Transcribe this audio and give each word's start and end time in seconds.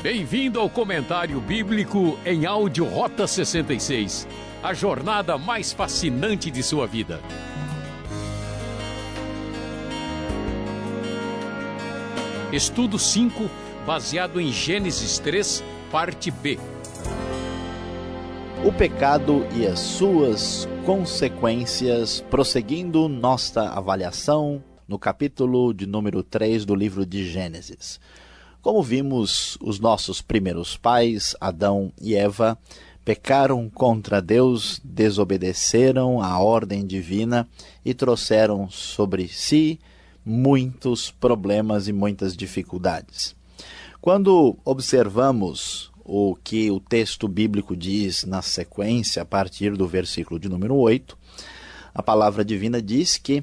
Bem-vindo 0.00 0.60
ao 0.60 0.70
comentário 0.70 1.40
bíblico 1.40 2.16
em 2.24 2.46
áudio 2.46 2.84
Rota 2.84 3.26
66, 3.26 4.28
a 4.62 4.72
jornada 4.72 5.36
mais 5.36 5.72
fascinante 5.72 6.52
de 6.52 6.62
sua 6.62 6.86
vida. 6.86 7.20
Estudo 12.52 12.96
5, 12.96 13.50
baseado 13.84 14.40
em 14.40 14.52
Gênesis 14.52 15.18
3, 15.18 15.64
parte 15.90 16.30
B. 16.30 16.60
O 18.64 18.72
pecado 18.72 19.44
e 19.56 19.66
as 19.66 19.80
suas 19.80 20.68
consequências, 20.86 22.20
prosseguindo 22.30 23.08
nossa 23.08 23.62
avaliação 23.70 24.62
no 24.86 24.96
capítulo 24.96 25.74
de 25.74 25.88
número 25.88 26.22
3 26.22 26.64
do 26.64 26.76
livro 26.76 27.04
de 27.04 27.28
Gênesis. 27.28 27.98
Como 28.68 28.82
vimos, 28.82 29.56
os 29.62 29.80
nossos 29.80 30.20
primeiros 30.20 30.76
pais, 30.76 31.34
Adão 31.40 31.90
e 31.98 32.14
Eva, 32.14 32.58
pecaram 33.02 33.70
contra 33.70 34.20
Deus, 34.20 34.78
desobedeceram 34.84 36.20
à 36.20 36.38
ordem 36.38 36.86
divina 36.86 37.48
e 37.82 37.94
trouxeram 37.94 38.68
sobre 38.68 39.26
si 39.26 39.80
muitos 40.22 41.10
problemas 41.10 41.88
e 41.88 41.94
muitas 41.94 42.36
dificuldades. 42.36 43.34
Quando 44.02 44.58
observamos 44.66 45.90
o 46.04 46.36
que 46.36 46.70
o 46.70 46.78
texto 46.78 47.26
bíblico 47.26 47.74
diz 47.74 48.24
na 48.24 48.42
sequência, 48.42 49.22
a 49.22 49.24
partir 49.24 49.78
do 49.78 49.88
versículo 49.88 50.38
de 50.38 50.46
número 50.46 50.76
8, 50.76 51.16
a 51.94 52.02
palavra 52.02 52.44
divina 52.44 52.82
diz 52.82 53.16
que 53.16 53.42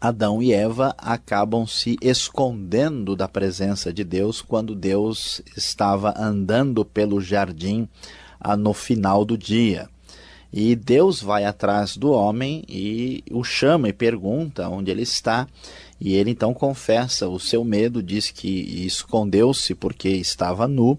Adão 0.00 0.42
e 0.42 0.50
Eva 0.50 0.94
acabam 0.96 1.66
se 1.66 1.98
escondendo 2.00 3.14
da 3.14 3.28
presença 3.28 3.92
de 3.92 4.02
Deus 4.02 4.40
quando 4.40 4.74
Deus 4.74 5.42
estava 5.54 6.14
andando 6.16 6.84
pelo 6.86 7.20
jardim 7.20 7.86
ah, 8.40 8.56
no 8.56 8.72
final 8.72 9.26
do 9.26 9.36
dia. 9.36 9.90
E 10.50 10.74
Deus 10.74 11.20
vai 11.22 11.44
atrás 11.44 11.98
do 11.98 12.10
homem 12.10 12.64
e 12.66 13.22
o 13.30 13.44
chama 13.44 13.90
e 13.90 13.92
pergunta 13.92 14.68
onde 14.70 14.90
ele 14.90 15.02
está. 15.02 15.46
E 16.00 16.14
ele 16.14 16.30
então 16.30 16.54
confessa 16.54 17.28
o 17.28 17.38
seu 17.38 17.62
medo, 17.62 18.02
diz 18.02 18.30
que 18.30 18.86
escondeu-se 18.86 19.74
porque 19.74 20.08
estava 20.08 20.66
nu. 20.66 20.98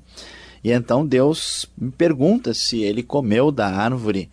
E 0.63 0.71
então 0.71 1.05
Deus 1.05 1.65
pergunta 1.97 2.53
se 2.53 2.81
ele 2.83 3.01
comeu 3.01 3.51
da 3.51 3.67
árvore 3.67 4.29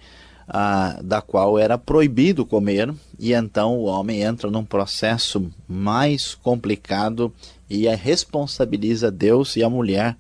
ah, 0.49 0.99
da 1.03 1.21
qual 1.21 1.59
era 1.59 1.77
proibido 1.77 2.47
comer, 2.47 2.93
e 3.19 3.33
então 3.33 3.77
o 3.77 3.85
homem 3.85 4.23
entra 4.23 4.51
num 4.51 4.65
processo 4.65 5.51
mais 5.69 6.35
complicado 6.35 7.33
e 7.69 7.87
responsabiliza 7.89 9.11
Deus 9.11 9.57
e 9.57 9.63
a 9.63 9.69
mulher 9.69 10.17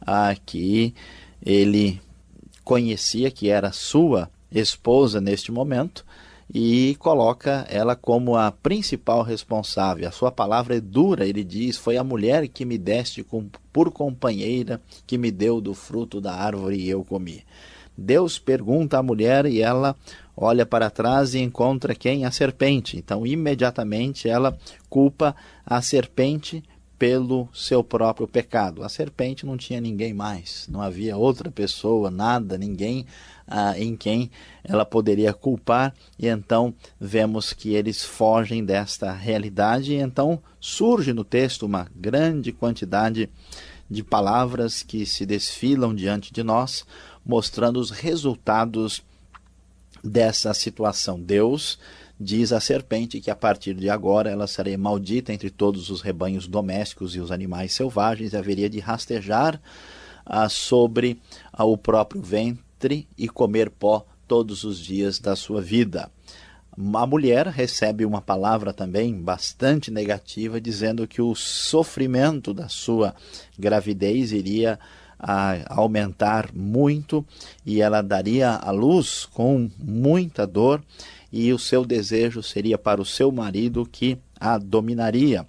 ah, 0.00 0.34
que 0.44 0.94
ele 1.44 2.00
conhecia 2.64 3.30
que 3.30 3.48
era 3.48 3.72
sua 3.72 4.28
esposa 4.50 5.20
neste 5.20 5.52
momento 5.52 6.04
e 6.52 6.96
coloca 6.98 7.66
ela 7.68 7.94
como 7.94 8.36
a 8.36 8.50
principal 8.50 9.22
responsável. 9.22 10.08
A 10.08 10.12
sua 10.12 10.32
palavra 10.32 10.76
é 10.76 10.80
dura, 10.80 11.26
ele 11.26 11.44
diz: 11.44 11.76
Foi 11.76 11.96
a 11.96 12.04
mulher 12.04 12.48
que 12.48 12.64
me 12.64 12.78
deste 12.78 13.24
por 13.72 13.90
companheira, 13.90 14.80
que 15.06 15.18
me 15.18 15.30
deu 15.30 15.60
do 15.60 15.74
fruto 15.74 16.20
da 16.20 16.34
árvore 16.34 16.76
e 16.76 16.88
eu 16.88 17.04
comi. 17.04 17.44
Deus 18.00 18.38
pergunta 18.38 18.96
à 18.96 19.02
mulher 19.02 19.44
e 19.44 19.60
ela 19.60 19.96
olha 20.36 20.64
para 20.64 20.88
trás 20.88 21.34
e 21.34 21.40
encontra 21.40 21.96
quem? 21.96 22.24
A 22.24 22.30
serpente. 22.30 22.96
Então, 22.96 23.26
imediatamente 23.26 24.28
ela 24.28 24.56
culpa 24.88 25.34
a 25.66 25.82
serpente 25.82 26.62
pelo 26.98 27.48
seu 27.54 27.84
próprio 27.84 28.26
pecado. 28.26 28.82
A 28.82 28.88
serpente 28.88 29.46
não 29.46 29.56
tinha 29.56 29.80
ninguém 29.80 30.12
mais, 30.12 30.66
não 30.68 30.82
havia 30.82 31.16
outra 31.16 31.50
pessoa, 31.50 32.10
nada, 32.10 32.58
ninguém 32.58 33.06
ah, 33.46 33.78
em 33.78 33.96
quem 33.96 34.30
ela 34.64 34.84
poderia 34.84 35.32
culpar, 35.32 35.94
e 36.18 36.26
então 36.26 36.74
vemos 37.00 37.52
que 37.52 37.74
eles 37.74 38.02
fogem 38.04 38.64
desta 38.64 39.12
realidade, 39.12 39.94
e 39.94 39.96
então 39.96 40.42
surge 40.60 41.12
no 41.12 41.24
texto 41.24 41.64
uma 41.64 41.88
grande 41.94 42.52
quantidade 42.52 43.30
de 43.88 44.02
palavras 44.02 44.82
que 44.82 45.06
se 45.06 45.24
desfilam 45.24 45.94
diante 45.94 46.32
de 46.32 46.42
nós, 46.42 46.84
mostrando 47.24 47.78
os 47.78 47.90
resultados 47.90 49.02
dessa 50.02 50.52
situação. 50.52 51.18
Deus 51.18 51.78
diz 52.20 52.52
à 52.52 52.60
serpente 52.60 53.20
que 53.20 53.30
a 53.30 53.36
partir 53.36 53.74
de 53.74 53.88
agora 53.88 54.30
ela 54.30 54.46
seria 54.46 54.76
maldita 54.76 55.32
entre 55.32 55.50
todos 55.50 55.90
os 55.90 56.00
rebanhos 56.00 56.46
domésticos 56.46 57.14
e 57.14 57.20
os 57.20 57.30
animais 57.30 57.72
selvagens, 57.72 58.32
e 58.32 58.36
haveria 58.36 58.68
de 58.68 58.80
rastejar 58.80 59.60
ah, 60.26 60.48
sobre 60.48 61.20
ah, 61.52 61.64
o 61.64 61.76
próprio 61.76 62.20
ventre 62.20 63.06
e 63.16 63.28
comer 63.28 63.70
pó 63.70 64.04
todos 64.26 64.64
os 64.64 64.78
dias 64.78 65.18
da 65.18 65.36
sua 65.36 65.60
vida. 65.60 66.10
A 66.94 67.06
mulher 67.06 67.46
recebe 67.48 68.04
uma 68.04 68.20
palavra 68.20 68.72
também 68.72 69.12
bastante 69.20 69.90
negativa, 69.90 70.60
dizendo 70.60 71.08
que 71.08 71.20
o 71.20 71.34
sofrimento 71.34 72.54
da 72.54 72.68
sua 72.68 73.16
gravidez 73.58 74.30
iria 74.30 74.78
a 75.18 75.74
aumentar 75.74 76.50
muito 76.54 77.26
e 77.66 77.82
ela 77.82 78.00
daria 78.00 78.50
a 78.50 78.70
luz 78.70 79.26
com 79.26 79.68
muita 79.76 80.46
dor 80.46 80.80
e 81.32 81.52
o 81.52 81.58
seu 81.58 81.84
desejo 81.84 82.42
seria 82.42 82.78
para 82.78 83.00
o 83.00 83.04
seu 83.04 83.30
marido 83.30 83.86
que 83.90 84.18
a 84.38 84.58
dominaria. 84.58 85.46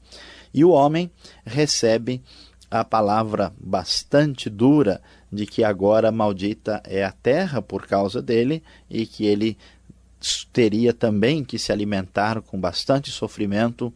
E 0.54 0.64
o 0.66 0.70
homem 0.70 1.10
recebe 1.46 2.22
a 2.70 2.84
palavra 2.84 3.54
bastante 3.60 4.50
dura 4.50 5.02
de 5.32 5.46
que 5.46 5.64
agora 5.64 6.12
maldita 6.12 6.82
é 6.86 7.04
a 7.04 7.12
terra 7.12 7.62
por 7.62 7.88
causa 7.88 8.22
dele 8.22 8.64
e 8.90 9.06
que 9.06 9.26
ele 9.26 9.58
teria 10.52 10.94
também 10.94 11.44
que 11.44 11.58
se 11.58 11.72
alimentar 11.72 12.42
com 12.42 12.60
bastante 12.60 13.10
sofrimento 13.10 13.94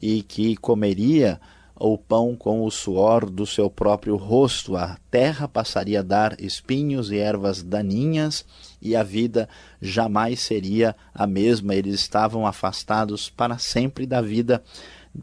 e 0.00 0.22
que 0.22 0.56
comeria 0.56 1.40
o 1.80 1.96
pão 1.96 2.34
com 2.36 2.64
o 2.64 2.70
suor 2.70 3.28
do 3.28 3.46
seu 3.46 3.70
próprio 3.70 4.16
rosto. 4.16 4.76
A 4.76 4.98
terra 5.10 5.46
passaria 5.46 6.00
a 6.00 6.02
dar 6.02 6.40
espinhos 6.40 7.10
e 7.10 7.18
ervas 7.18 7.62
daninhas, 7.62 8.44
e 8.80 8.96
a 8.96 9.02
vida 9.02 9.48
jamais 9.80 10.40
seria 10.40 10.94
a 11.14 11.26
mesma. 11.26 11.74
Eles 11.74 11.94
estavam 11.94 12.46
afastados 12.46 13.30
para 13.30 13.58
sempre 13.58 14.06
da 14.06 14.20
vida 14.20 14.62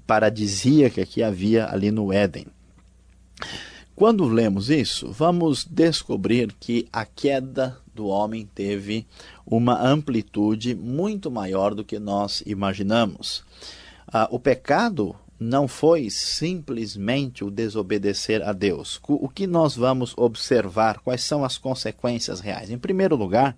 paradisíaca 0.05 1.05
que 1.05 1.21
havia 1.21 1.71
ali 1.71 1.91
no 1.91 2.11
Éden. 2.11 2.47
Quando 3.95 4.27
lemos 4.27 4.69
isso, 4.69 5.09
vamos 5.11 5.65
descobrir 5.65 6.53
que 6.59 6.87
a 6.91 7.05
queda 7.05 7.77
do 7.93 8.07
homem 8.07 8.45
teve 8.53 9.07
uma 9.45 9.81
amplitude 9.81 10.75
muito 10.75 11.31
maior 11.31 11.73
do 11.73 11.83
que 11.83 11.97
nós 11.97 12.43
imaginamos. 12.45 13.43
Ah, 14.05 14.27
o 14.29 14.37
pecado 14.37 15.15
não 15.39 15.67
foi 15.67 16.09
simplesmente 16.09 17.43
o 17.43 17.51
desobedecer 17.51 18.41
a 18.47 18.53
Deus. 18.53 18.99
O 19.07 19.27
que 19.27 19.45
nós 19.45 19.75
vamos 19.75 20.13
observar? 20.17 20.99
Quais 20.99 21.23
são 21.23 21.43
as 21.43 21.57
consequências 21.57 22.39
reais? 22.39 22.69
Em 22.69 22.77
primeiro 22.77 23.15
lugar, 23.15 23.55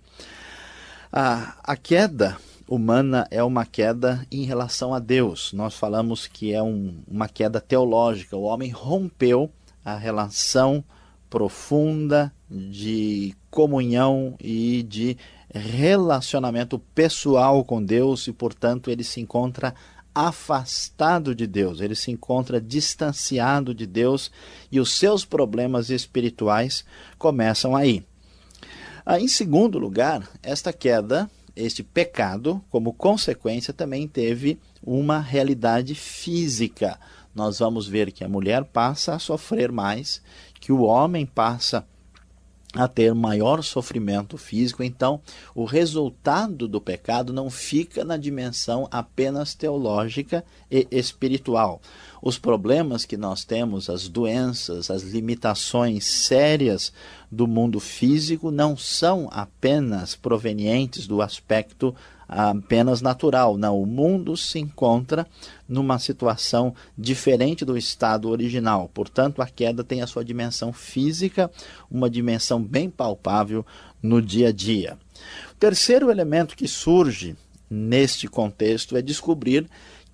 a, 1.11 1.57
a 1.63 1.75
queda 1.75 2.37
humana 2.67 3.27
é 3.31 3.43
uma 3.43 3.65
queda 3.65 4.25
em 4.31 4.43
relação 4.43 4.93
a 4.93 4.99
Deus. 4.99 5.53
Nós 5.53 5.75
falamos 5.75 6.27
que 6.27 6.51
é 6.51 6.61
um, 6.61 6.97
uma 7.07 7.29
queda 7.29 7.61
teológica. 7.61 8.35
O 8.35 8.43
homem 8.43 8.71
rompeu 8.71 9.49
a 9.85 9.95
relação 9.95 10.83
profunda 11.29 12.33
de 12.49 13.35
comunhão 13.49 14.35
e 14.39 14.83
de 14.83 15.17
relacionamento 15.53 16.79
pessoal 16.93 17.63
com 17.63 17.83
Deus 17.83 18.27
e, 18.27 18.33
portanto, 18.33 18.89
ele 18.89 19.03
se 19.03 19.21
encontra 19.21 19.73
afastado 20.17 21.35
de 21.35 21.45
Deus, 21.45 21.79
ele 21.79 21.93
se 21.93 22.09
encontra 22.09 22.59
distanciado 22.59 23.71
de 23.71 23.85
Deus 23.85 24.31
e 24.71 24.79
os 24.79 24.91
seus 24.93 25.23
problemas 25.23 25.91
espirituais 25.91 26.83
começam 27.19 27.75
aí. 27.75 28.03
Ah, 29.05 29.19
em 29.19 29.27
segundo 29.27 29.77
lugar, 29.77 30.27
esta 30.41 30.73
queda, 30.73 31.29
este 31.55 31.83
pecado, 31.83 32.59
como 32.71 32.93
consequência, 32.93 33.71
também 33.71 34.07
teve 34.07 34.59
uma 34.81 35.19
realidade 35.19 35.93
física. 35.93 36.99
Nós 37.35 37.59
vamos 37.59 37.87
ver 37.87 38.11
que 38.11 38.23
a 38.23 38.29
mulher 38.29 38.63
passa 38.63 39.13
a 39.13 39.19
sofrer 39.19 39.71
mais, 39.71 40.19
que 40.59 40.71
o 40.71 40.81
homem 40.81 41.27
passa 41.27 41.77
a 41.79 41.96
a 42.73 42.87
ter 42.87 43.13
maior 43.13 43.63
sofrimento 43.63 44.37
físico. 44.37 44.83
Então, 44.83 45.21
o 45.55 45.63
resultado 45.63 46.67
do 46.67 46.81
pecado 46.81 47.31
não 47.31 47.49
fica 47.49 48.03
na 48.03 48.17
dimensão 48.17 48.87
apenas 48.91 49.53
teológica 49.53 50.43
e 50.69 50.87
espiritual. 50.91 51.81
os 52.21 52.37
problemas 52.37 53.05
que 53.05 53.15
nós 53.15 53.45
temos, 53.45 53.89
as 53.89 54.07
doenças, 54.07 54.89
as 54.89 55.03
limitações 55.03 56.05
sérias 56.05 56.91
do 57.31 57.47
mundo 57.47 57.79
físico 57.79 58.51
não 58.51 58.75
são 58.75 59.29
apenas 59.31 60.15
provenientes 60.15 61.07
do 61.07 61.21
aspecto 61.21 61.95
apenas 62.27 63.01
natural. 63.01 63.57
Não, 63.57 63.81
o 63.81 63.85
mundo 63.85 64.35
se 64.35 64.59
encontra 64.59 65.25
numa 65.67 65.97
situação 65.99 66.73
diferente 66.97 67.63
do 67.63 67.77
estado 67.77 68.29
original. 68.29 68.89
Portanto, 68.93 69.41
a 69.41 69.47
queda 69.47 69.83
tem 69.83 70.01
a 70.01 70.07
sua 70.07 70.25
dimensão 70.25 70.73
física, 70.73 71.49
uma 71.89 72.09
dimensão 72.09 72.61
bem 72.61 72.89
palpável 72.89 73.65
no 74.01 74.21
dia 74.21 74.49
a 74.49 74.51
dia. 74.51 74.97
O 75.51 75.55
terceiro 75.55 76.11
elemento 76.11 76.55
que 76.55 76.67
surge 76.67 77.35
neste 77.69 78.27
contexto 78.27 78.95
é 78.95 79.01
descobrir 79.01 79.67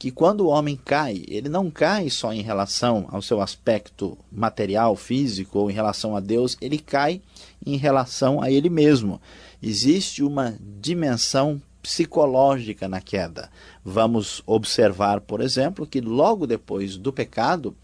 que 0.03 0.11
quando 0.11 0.41
o 0.41 0.47
homem 0.47 0.75
cai, 0.75 1.23
ele 1.27 1.47
não 1.47 1.71
cai 1.71 2.09
só 2.09 2.33
em 2.33 2.41
relação 2.41 3.07
ao 3.09 3.21
seu 3.21 3.39
aspecto 3.39 4.17
material, 4.31 4.95
físico 4.95 5.59
ou 5.59 5.71
em 5.71 5.73
relação 5.73 6.15
a 6.15 6.19
Deus, 6.19 6.57
ele 6.59 6.77
cai 6.77 7.21
em 7.65 7.77
relação 7.77 8.41
a 8.41 8.51
ele 8.51 8.69
mesmo. 8.69 9.21
Existe 9.61 10.21
uma 10.21 10.57
dimensão 10.59 11.61
psicológica 11.83 12.87
na 12.87 13.01
queda. 13.01 13.49
Vamos 13.83 14.41
observar, 14.47 15.19
por 15.19 15.41
exemplo, 15.41 15.85
que 15.85 15.99
logo 15.99 16.47
depois 16.47 16.97
do 16.97 17.11
pecado, 17.11 17.75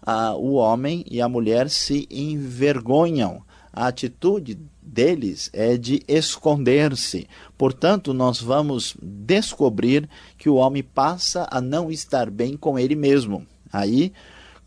ah, 0.00 0.34
o 0.34 0.54
homem 0.54 1.04
e 1.10 1.20
a 1.20 1.28
mulher 1.28 1.68
se 1.68 2.06
envergonham. 2.10 3.42
A 3.72 3.88
atitude 3.88 4.58
deles 4.80 5.50
é 5.52 5.76
de 5.76 6.02
esconder-se. 6.08 7.28
Portanto, 7.58 8.14
nós 8.14 8.40
vamos 8.40 8.96
descobrir 9.02 10.08
que 10.38 10.48
o 10.48 10.54
homem 10.54 10.82
passa 10.82 11.46
a 11.50 11.60
não 11.60 11.90
estar 11.90 12.30
bem 12.30 12.56
com 12.56 12.78
ele 12.78 12.94
mesmo. 12.96 13.46
Aí 13.72 14.12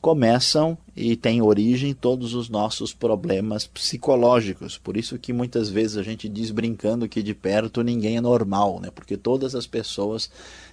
começam 0.03 0.77
e 0.97 1.15
têm 1.15 1.41
origem 1.41 1.93
todos 1.93 2.33
os 2.33 2.49
nossos 2.49 2.91
problemas 2.91 3.65
psicológicos. 3.65 4.77
Por 4.77 4.97
isso 4.97 5.17
que 5.17 5.31
muitas 5.31 5.69
vezes 5.69 5.95
a 5.95 6.03
gente 6.03 6.27
diz 6.27 6.51
brincando 6.51 7.07
que 7.07 7.23
de 7.23 7.33
perto 7.33 7.81
ninguém 7.81 8.17
é 8.17 8.21
normal, 8.21 8.81
né? 8.81 8.89
Porque 8.93 9.15
todas 9.15 9.55
as 9.55 9.65
pessoas 9.65 10.29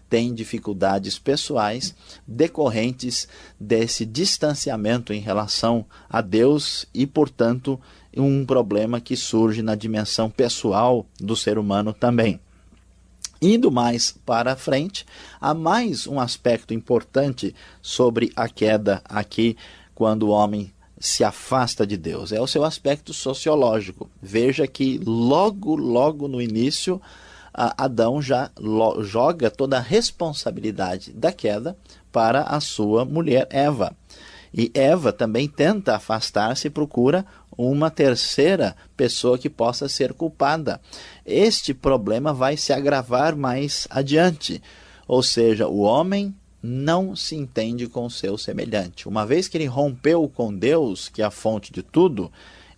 têm 0.08 0.34
dificuldades 0.34 1.16
pessoais 1.16 1.94
decorrentes 2.26 3.28
desse 3.58 4.04
distanciamento 4.04 5.12
em 5.12 5.20
relação 5.20 5.86
a 6.08 6.20
Deus 6.20 6.84
e, 6.92 7.06
portanto, 7.06 7.78
um 8.16 8.44
problema 8.44 9.00
que 9.00 9.14
surge 9.14 9.62
na 9.62 9.76
dimensão 9.76 10.28
pessoal 10.28 11.06
do 11.20 11.36
ser 11.36 11.56
humano 11.56 11.92
também. 11.92 12.40
Indo 13.42 13.70
mais 13.70 14.12
para 14.26 14.54
frente, 14.54 15.06
há 15.40 15.54
mais 15.54 16.06
um 16.06 16.20
aspecto 16.20 16.74
importante 16.74 17.54
sobre 17.80 18.30
a 18.36 18.48
queda 18.48 19.00
aqui, 19.04 19.56
quando 19.94 20.24
o 20.24 20.30
homem 20.30 20.72
se 20.98 21.24
afasta 21.24 21.86
de 21.86 21.96
Deus. 21.96 22.32
É 22.32 22.40
o 22.40 22.46
seu 22.46 22.64
aspecto 22.64 23.14
sociológico. 23.14 24.10
Veja 24.20 24.66
que 24.66 25.00
logo, 25.04 25.74
logo 25.74 26.28
no 26.28 26.40
início, 26.40 27.00
Adão 27.52 28.20
já 28.20 28.50
joga 29.00 29.50
toda 29.50 29.78
a 29.78 29.80
responsabilidade 29.80 31.12
da 31.12 31.32
queda 31.32 31.76
para 32.12 32.42
a 32.42 32.60
sua 32.60 33.04
mulher 33.04 33.46
Eva. 33.50 33.96
E 34.52 34.70
Eva 34.74 35.12
também 35.12 35.48
tenta 35.48 35.94
afastar-se 35.94 36.66
e 36.66 36.70
procura 36.70 37.24
uma 37.56 37.90
terceira 37.90 38.74
pessoa 38.96 39.38
que 39.38 39.50
possa 39.50 39.88
ser 39.88 40.12
culpada. 40.12 40.80
Este 41.24 41.74
problema 41.74 42.32
vai 42.32 42.56
se 42.56 42.72
agravar 42.72 43.36
mais 43.36 43.86
adiante. 43.90 44.62
Ou 45.06 45.22
seja, 45.22 45.68
o 45.68 45.80
homem 45.80 46.34
não 46.62 47.16
se 47.16 47.34
entende 47.34 47.86
com 47.86 48.08
seu 48.10 48.36
semelhante. 48.36 49.08
Uma 49.08 49.24
vez 49.24 49.48
que 49.48 49.56
ele 49.56 49.66
rompeu 49.66 50.28
com 50.28 50.54
Deus, 50.54 51.08
que 51.08 51.22
é 51.22 51.24
a 51.24 51.30
fonte 51.30 51.72
de 51.72 51.82
tudo, 51.82 52.30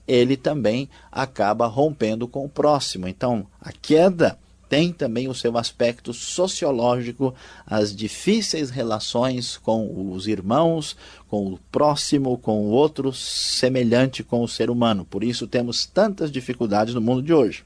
ele 0.06 0.36
também 0.36 0.88
acaba 1.10 1.66
rompendo 1.66 2.28
com 2.28 2.44
o 2.44 2.48
próximo. 2.48 3.08
Então, 3.08 3.46
a 3.60 3.72
queda 3.72 4.38
tem 4.72 4.90
também 4.90 5.28
o 5.28 5.34
seu 5.34 5.58
aspecto 5.58 6.14
sociológico, 6.14 7.34
as 7.66 7.94
difíceis 7.94 8.70
relações 8.70 9.58
com 9.58 10.10
os 10.14 10.26
irmãos, 10.26 10.96
com 11.28 11.48
o 11.48 11.58
próximo, 11.70 12.38
com 12.38 12.58
o 12.62 12.70
outro 12.70 13.12
semelhante 13.12 14.22
com 14.22 14.42
o 14.42 14.48
ser 14.48 14.70
humano. 14.70 15.04
Por 15.04 15.22
isso 15.22 15.46
temos 15.46 15.84
tantas 15.84 16.32
dificuldades 16.32 16.94
no 16.94 17.02
mundo 17.02 17.20
de 17.20 17.34
hoje. 17.34 17.64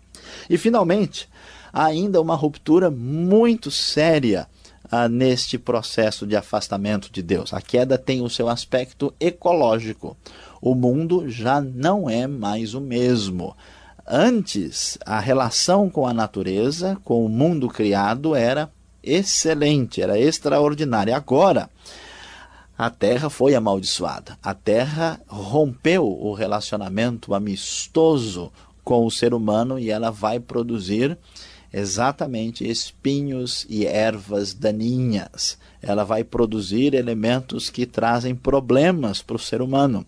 E 0.51 0.59
finalmente, 0.59 1.29
há 1.73 1.85
ainda 1.85 2.21
uma 2.21 2.35
ruptura 2.35 2.91
muito 2.91 3.71
séria 3.71 4.49
ah, 4.91 5.09
neste 5.09 5.59
processo 5.59 6.27
de 6.27 6.35
afastamento 6.35 7.09
de 7.13 7.23
Deus. 7.23 7.55
A 7.55 7.61
queda 7.61 7.97
tem 7.97 8.21
o 8.21 8.29
seu 8.29 8.49
aspecto 8.49 9.15
ecológico. 9.21 10.17
O 10.61 10.75
mundo 10.75 11.29
já 11.29 11.61
não 11.61 12.11
é 12.11 12.27
mais 12.27 12.75
o 12.75 12.81
mesmo. 12.81 13.57
Antes, 14.09 14.97
a 15.05 15.19
relação 15.19 15.91
com 15.91 16.07
a 16.07 16.15
natureza, 16.15 16.97
com 17.03 17.27
o 17.27 17.29
mundo 17.29 17.69
criado, 17.69 18.37
era 18.37 18.71
excelente, 19.03 20.01
era 20.01 20.17
extraordinária. 20.19 21.17
Agora, 21.17 21.69
a 22.79 22.89
terra 22.89 23.29
foi 23.29 23.55
amaldiçoada. 23.55 24.39
A 24.43 24.55
terra 24.55 25.21
rompeu 25.27 26.07
o 26.07 26.35
relacionamento 26.35 27.35
amistoso 27.35 28.53
com 28.85 29.05
o 29.05 29.11
ser 29.11 29.35
humano 29.35 29.79
e 29.79 29.91
ela 29.91 30.11
vai 30.11 30.39
produzir 30.39 31.19
exatamente 31.73 32.69
espinhos 32.69 33.67
e 33.69 33.87
ervas 33.87 34.55
daninhas. 34.55 35.59
Ela 35.83 36.05
vai 36.05 36.23
produzir 36.23 36.95
elementos 36.95 37.71
que 37.71 37.87
trazem 37.87 38.35
problemas 38.35 39.21
para 39.21 39.37
o 39.37 39.41
ser 39.41 39.61
humano. 39.61 40.07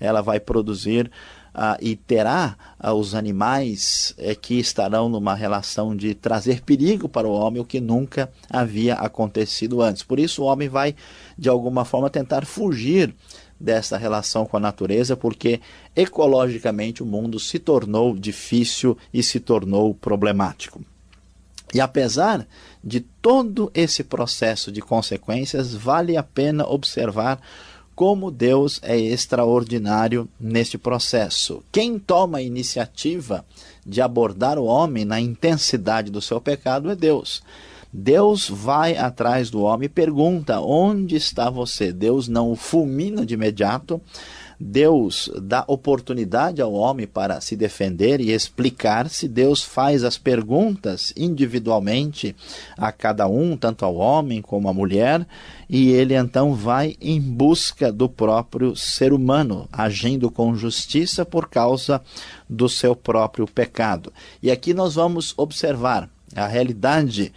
Ela 0.00 0.20
vai 0.20 0.40
produzir 0.40 1.10
ah, 1.58 1.78
e 1.80 1.96
terá 1.96 2.54
ah, 2.78 2.92
os 2.92 3.14
animais 3.14 4.14
é, 4.18 4.34
que 4.34 4.58
estarão 4.58 5.08
numa 5.08 5.34
relação 5.34 5.96
de 5.96 6.14
trazer 6.14 6.60
perigo 6.60 7.08
para 7.08 7.26
o 7.26 7.32
homem, 7.32 7.62
o 7.62 7.64
que 7.64 7.80
nunca 7.80 8.30
havia 8.50 8.94
acontecido 8.94 9.80
antes. 9.80 10.02
Por 10.02 10.20
isso, 10.20 10.42
o 10.42 10.44
homem 10.44 10.68
vai, 10.68 10.94
de 11.38 11.48
alguma 11.48 11.86
forma, 11.86 12.10
tentar 12.10 12.44
fugir 12.44 13.14
dessa 13.58 13.96
relação 13.96 14.44
com 14.44 14.58
a 14.58 14.60
natureza, 14.60 15.16
porque 15.16 15.62
ecologicamente 15.96 17.02
o 17.02 17.06
mundo 17.06 17.40
se 17.40 17.58
tornou 17.58 18.14
difícil 18.14 18.98
e 19.10 19.22
se 19.22 19.40
tornou 19.40 19.94
problemático. 19.94 20.84
E 21.72 21.80
apesar 21.80 22.46
de 22.84 23.00
todo 23.00 23.70
esse 23.74 24.04
processo 24.04 24.70
de 24.70 24.82
consequências, 24.82 25.74
vale 25.74 26.18
a 26.18 26.22
pena 26.22 26.66
observar 26.68 27.40
como 27.96 28.30
Deus 28.30 28.78
é 28.82 28.96
extraordinário 28.96 30.28
neste 30.38 30.76
processo. 30.76 31.62
Quem 31.72 31.98
toma 31.98 32.38
a 32.38 32.42
iniciativa 32.42 33.44
de 33.84 34.02
abordar 34.02 34.58
o 34.58 34.66
homem 34.66 35.06
na 35.06 35.18
intensidade 35.18 36.10
do 36.10 36.20
seu 36.20 36.38
pecado 36.38 36.90
é 36.90 36.94
Deus. 36.94 37.42
Deus 37.90 38.50
vai 38.50 38.98
atrás 38.98 39.48
do 39.48 39.62
homem 39.62 39.86
e 39.86 39.88
pergunta: 39.88 40.60
onde 40.60 41.16
está 41.16 41.48
você? 41.48 41.90
Deus 41.90 42.28
não 42.28 42.52
o 42.52 42.56
fulmina 42.56 43.24
de 43.24 43.32
imediato, 43.32 43.98
Deus 44.58 45.30
dá 45.42 45.64
oportunidade 45.68 46.62
ao 46.62 46.72
homem 46.72 47.06
para 47.06 47.40
se 47.40 47.54
defender 47.56 48.20
e 48.20 48.32
explicar-se. 48.32 49.28
Deus 49.28 49.62
faz 49.62 50.02
as 50.02 50.16
perguntas 50.16 51.12
individualmente 51.16 52.34
a 52.76 52.90
cada 52.90 53.26
um, 53.26 53.56
tanto 53.56 53.84
ao 53.84 53.96
homem 53.96 54.40
como 54.40 54.68
à 54.68 54.72
mulher, 54.72 55.26
e 55.68 55.90
ele 55.90 56.14
então 56.14 56.54
vai 56.54 56.96
em 57.00 57.20
busca 57.20 57.92
do 57.92 58.08
próprio 58.08 58.74
ser 58.74 59.12
humano, 59.12 59.68
agindo 59.70 60.30
com 60.30 60.54
justiça 60.54 61.24
por 61.24 61.48
causa 61.48 62.00
do 62.48 62.68
seu 62.68 62.96
próprio 62.96 63.46
pecado. 63.46 64.12
E 64.42 64.50
aqui 64.50 64.72
nós 64.72 64.94
vamos 64.94 65.34
observar 65.36 66.08
a 66.34 66.46
realidade 66.46 67.32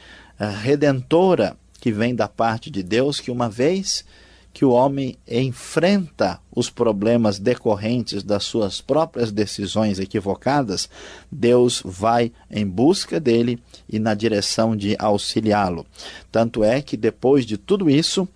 redentora 0.62 1.58
que 1.80 1.92
vem 1.92 2.16
da 2.16 2.28
parte 2.28 2.70
de 2.70 2.84
Deus, 2.84 3.20
que 3.20 3.32
uma 3.32 3.50
vez 3.50 4.06
que 4.54 4.66
o 4.66 4.72
homem 4.72 5.18
enfrenta 5.28 6.40
os 6.54 6.70
problemas 6.70 7.40
decorrentes 7.40 8.24
das 8.24 8.44
suas 8.44 8.82
próprias 8.82 9.32
decisões 9.32 10.00
equivocadas, 10.00 10.90
Deus 11.32 11.82
vai 11.86 12.32
em 12.50 12.66
busca 12.66 13.20
dele 13.20 13.60
e 13.88 14.00
na 14.00 14.14
direção 14.14 14.76
de 14.76 14.96
auxiliá-lo. 15.00 15.86
Tanto 16.32 16.64
é 16.64 16.82
que 16.82 16.98
depois 16.98 17.46
de 17.46 17.58
tudo 17.58 17.90
isso, 17.90 18.28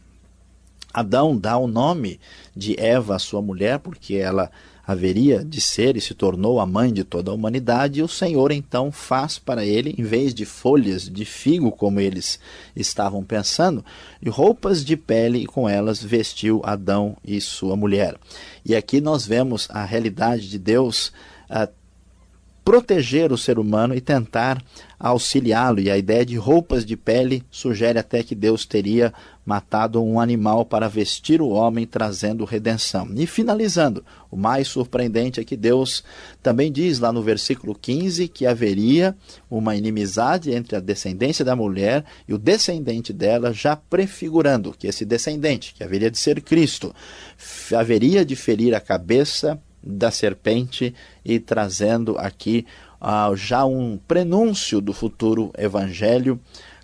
Adão 0.94 1.36
dá 1.36 1.58
o 1.58 1.68
nome 1.68 2.20
de 2.56 2.80
Eva 2.80 3.16
à 3.16 3.20
sua 3.20 3.42
mulher, 3.42 3.80
porque 3.80 4.16
ela 4.16 4.52
haveria 4.86 5.44
de 5.44 5.62
ser 5.62 5.96
e 5.96 6.02
se 6.02 6.14
tornou 6.14 6.60
a 6.60 6.66
mãe 6.66 6.92
de 6.92 7.04
toda 7.04 7.32
a 7.32 7.34
humanidade, 7.34 8.00
e 8.00 8.04
o 8.04 8.08
Senhor 8.08 8.52
então 8.52 8.92
faz 8.92 9.40
para 9.40 9.66
ele, 9.66 9.96
em 9.98 10.04
vez 10.04 10.34
de 10.34 10.46
folhas 10.46 11.10
de 11.10 11.24
figo, 11.24 11.72
como 11.72 12.00
eles 12.00 12.40
estavam 12.76 13.24
pensando, 13.24 13.84
roupas 14.28 14.84
de 14.84 14.98
pele, 14.98 15.40
e 15.40 15.46
com 15.46 15.68
elas 15.68 16.04
vestiu 16.04 16.62
Adão 16.64 17.16
e 17.24 17.40
sua 17.40 17.76
mulher. 17.76 18.18
E 18.66 18.76
aqui 18.76 19.00
nós 19.00 19.26
vemos 19.26 19.68
a 19.72 19.86
realidade 19.86 20.50
de 20.50 20.60
Deus 20.60 21.14
ah, 21.50 21.70
proteger 22.64 23.32
o 23.32 23.38
ser 23.38 23.60
humano 23.60 23.94
e 23.94 24.02
tentar 24.02 24.64
auxiliá-lo. 24.98 25.80
E 25.82 25.92
a 25.92 25.98
ideia 25.98 26.26
de 26.26 26.38
roupas 26.38 26.86
de 26.86 26.96
pele 26.96 27.44
sugere 27.52 28.00
até 28.00 28.24
que 28.24 28.34
Deus 28.34 28.66
teria 28.66 29.14
matado 29.46 30.02
um 30.02 30.20
animal 30.20 30.64
para 30.64 30.88
vestir 30.88 31.42
o 31.42 31.50
homem, 31.50 31.86
trazendo 31.86 32.46
redenção. 32.46 33.10
E 33.14 33.28
finalizando, 33.28 34.06
o 34.32 34.38
mais 34.38 34.70
surpreendente 34.70 35.42
é 35.42 35.44
que 35.44 35.58
Deus 35.58 36.04
também 36.42 36.72
diz 36.72 37.00
lá 37.00 37.12
no 37.12 37.22
versículo 37.22 37.76
15 37.76 38.30
que 38.30 38.46
haveria 38.46 39.16
uma 39.52 39.76
inimizade 39.76 40.52
entre 40.54 40.78
a 40.78 40.80
descendência 40.80 41.44
da 41.44 41.58
mulher 41.58 42.06
e 42.26 42.34
o 42.34 42.38
descendente 42.38 43.12
dela, 43.12 43.52
já 43.52 43.76
prefigurando 43.76 44.74
que 44.78 44.88
esse 44.88 45.04
descendente, 45.04 45.74
que 45.74 45.84
haveria 45.84 46.10
de 46.10 46.18
ser 46.18 46.42
Cristo, 46.42 46.96
haveria 47.78 48.24
de 48.24 48.38
ferir 48.38 48.74
a 48.74 48.80
cabeça 48.80 49.60
da 49.84 50.10
serpente 50.12 50.94
e 51.26 51.40
trazendo 51.40 52.18
aqui 52.18 52.66
uh, 53.02 53.36
já 53.36 53.66
um 53.66 54.00
prenúncio 54.08 54.80
do 54.80 54.94
futuro 54.94 55.52
evangelho, 55.58 56.40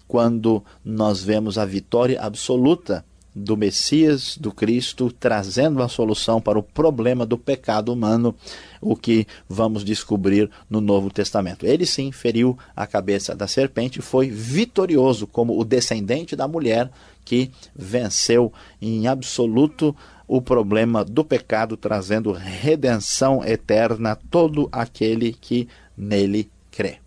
quando 0.08 0.64
nós 0.84 1.22
vemos 1.22 1.58
a 1.58 1.66
vitória 1.66 2.20
absoluta 2.20 3.06
do 3.34 3.56
Messias, 3.56 4.38
do 4.38 4.52
Cristo, 4.52 5.12
trazendo 5.12 5.82
a 5.84 5.88
solução 5.88 6.42
para 6.42 6.58
o 6.58 6.64
problema 6.64 7.26
do 7.26 7.38
pecado 7.38 7.94
humano, 7.94 8.36
o 8.82 8.96
que 8.96 9.28
vamos 9.48 9.84
descobrir 9.84 10.50
no 10.70 10.82
Novo 10.82 11.10
Testamento. 11.12 11.66
Ele 11.66 11.86
sim 11.86 12.12
feriu 12.12 12.58
a 12.76 12.88
cabeça 12.88 13.36
da 13.36 13.48
serpente, 13.48 14.02
foi 14.02 14.30
vitorioso 14.30 15.28
como 15.28 15.60
o 15.60 15.64
descendente 15.64 16.36
da 16.36 16.48
mulher 16.48 16.92
que 17.24 17.52
venceu 17.76 18.52
em 18.82 19.08
absoluto 19.08 19.96
o 20.30 20.40
problema 20.40 21.04
do 21.04 21.26
pecado, 21.26 21.76
trazendo 21.76 22.32
redenção 22.32 23.44
eterna 23.44 24.12
a 24.12 24.16
todo 24.16 24.70
aquele 24.72 25.34
que 25.34 25.68
nele 25.98 26.52
crê. 26.70 26.98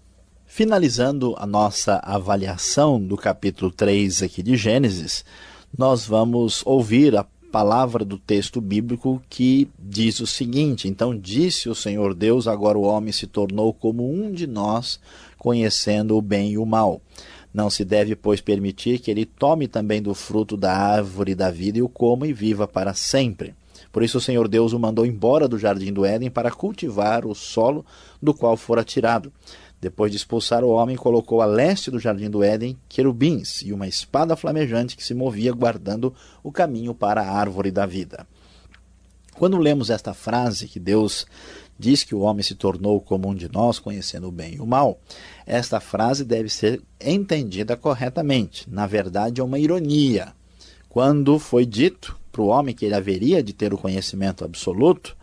Finalizando 0.45 1.37
a 1.39 1.47
nossa 1.47 2.01
avaliação 2.03 3.01
do 3.01 3.17
capítulo 3.17 3.71
3 3.71 4.25
aqui 4.25 4.43
de 4.43 4.57
Gênesis, 4.57 5.25
nós 5.79 6.05
vamos 6.05 6.63
ouvir 6.67 7.17
a 7.17 7.25
palavra 7.53 8.05
do 8.05 8.19
texto 8.19 8.61
bíblico 8.61 9.23
que 9.31 9.69
diz 9.79 10.19
o 10.19 10.27
seguinte: 10.27 10.89
Então 10.89 11.17
disse 11.17 11.69
o 11.69 11.77
Senhor 11.77 12.15
Deus, 12.15 12.49
agora 12.49 12.77
o 12.77 12.83
homem 12.83 13.13
se 13.13 13.29
tornou 13.29 13.73
como 13.73 14.13
um 14.13 14.33
de 14.33 14.49
nós, 14.49 14.99
conhecendo 15.39 16.17
o 16.17 16.21
bem 16.21 16.53
e 16.53 16.59
o 16.59 16.67
mal. 16.67 17.01
Não 17.53 17.69
se 17.69 17.85
deve, 17.85 18.17
pois, 18.17 18.41
permitir 18.41 18.99
que 18.99 19.11
ele 19.11 19.27
tome 19.27 19.69
também 19.69 20.01
do 20.01 20.15
fruto 20.15 20.57
da 20.57 20.75
árvore 20.75 21.35
da 21.35 21.51
vida 21.51 21.79
e 21.79 21.83
o 21.83 21.89
coma 21.89 22.27
e 22.27 22.33
viva 22.33 22.67
para 22.67 22.95
sempre. 22.95 23.55
Por 23.93 24.03
isso 24.03 24.19
o 24.19 24.21
Senhor 24.21 24.49
Deus 24.49 24.73
o 24.73 24.79
mandou 24.79 25.05
embora 25.05 25.47
do 25.47 25.59
jardim 25.59 25.93
do 25.93 26.05
Éden 26.05 26.31
para 26.31 26.51
cultivar 26.51 27.27
o 27.27 27.35
solo 27.35 27.85
do 28.23 28.33
qual 28.33 28.57
fora 28.57 28.83
tirado. 28.83 29.31
Depois 29.83 30.11
de 30.11 30.17
expulsar 30.17 30.65
o 30.65 30.71
homem, 30.71 30.97
colocou 30.97 31.43
a 31.43 31.45
leste 31.45 31.91
do 31.91 31.99
jardim 31.99 32.31
do 32.31 32.43
Éden 32.43 32.79
querubins 32.89 33.63
e 33.63 33.73
uma 33.73 33.87
espada 33.87 34.37
flamejante 34.37 34.97
que 34.97 35.05
se 35.05 35.13
movia 35.13 35.53
guardando 35.53 36.15
o 36.43 36.53
caminho 36.53 36.95
para 36.95 37.21
a 37.21 37.31
árvore 37.31 37.71
da 37.71 37.85
vida. 37.85 38.27
Quando 39.35 39.59
lemos 39.59 39.91
esta 39.91 40.15
frase 40.15 40.69
que 40.69 40.79
Deus 40.79 41.27
diz 41.83 42.05
que 42.05 42.15
o 42.15 42.21
homem 42.21 42.45
se 42.45 42.55
tornou 42.55 43.01
como 43.01 43.29
um 43.29 43.35
de 43.35 43.51
nós, 43.51 43.81
conhecendo 43.81 44.29
o 44.29 44.33
bem 44.33 44.55
e 44.55 44.61
o 44.61 44.67
mal, 44.67 45.01
esta 45.45 45.81
frase 45.81 46.25
deve 46.25 46.49
ser 46.49 46.81
entendida 47.01 47.77
corretamente. 47.77 48.71
Na 48.71 48.87
verdade, 48.87 49.41
é 49.41 49.45
uma 49.45 49.59
ironia. 49.59 50.33
Quando 50.89 51.41
foi 51.41 51.67
dito 51.67 52.17
para 52.31 52.41
o 52.41 52.47
homem 52.47 52.73
que 52.73 52.85
ele 52.85 52.95
haveria 52.95 53.43
de 53.43 53.53
ter 53.53 53.75
o 53.75 53.79
conhecimento 53.79 54.45
absoluto, 54.45 55.17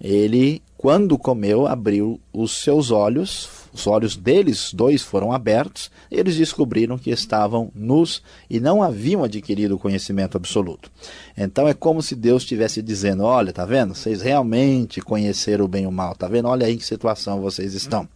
ele, 0.00 0.62
quando 0.78 1.16
comeu, 1.16 1.66
abriu 1.66 2.20
os 2.32 2.52
seus 2.52 2.90
olhos, 2.90 3.48
os 3.72 3.86
olhos 3.86 4.16
deles 4.16 4.72
dois 4.74 5.02
foram 5.02 5.32
abertos, 5.32 5.90
eles 6.10 6.36
descobriram 6.36 6.98
que 6.98 7.10
estavam 7.10 7.70
nus 7.74 8.22
e 8.48 8.60
não 8.60 8.82
haviam 8.82 9.24
adquirido 9.24 9.76
o 9.76 9.78
conhecimento 9.78 10.36
absoluto. 10.36 10.90
Então 11.36 11.66
é 11.66 11.74
como 11.74 12.02
se 12.02 12.14
Deus 12.14 12.42
estivesse 12.42 12.82
dizendo: 12.82 13.22
Olha, 13.24 13.52
tá 13.52 13.64
vendo? 13.64 13.94
Vocês 13.94 14.20
realmente 14.20 15.00
conheceram 15.00 15.64
o 15.64 15.68
bem 15.68 15.84
e 15.84 15.86
o 15.86 15.92
mal, 15.92 16.14
tá 16.14 16.28
vendo? 16.28 16.48
Olha 16.48 16.66
aí 16.66 16.74
em 16.74 16.78
que 16.78 16.84
situação 16.84 17.40
vocês 17.40 17.74
estão. 17.74 18.06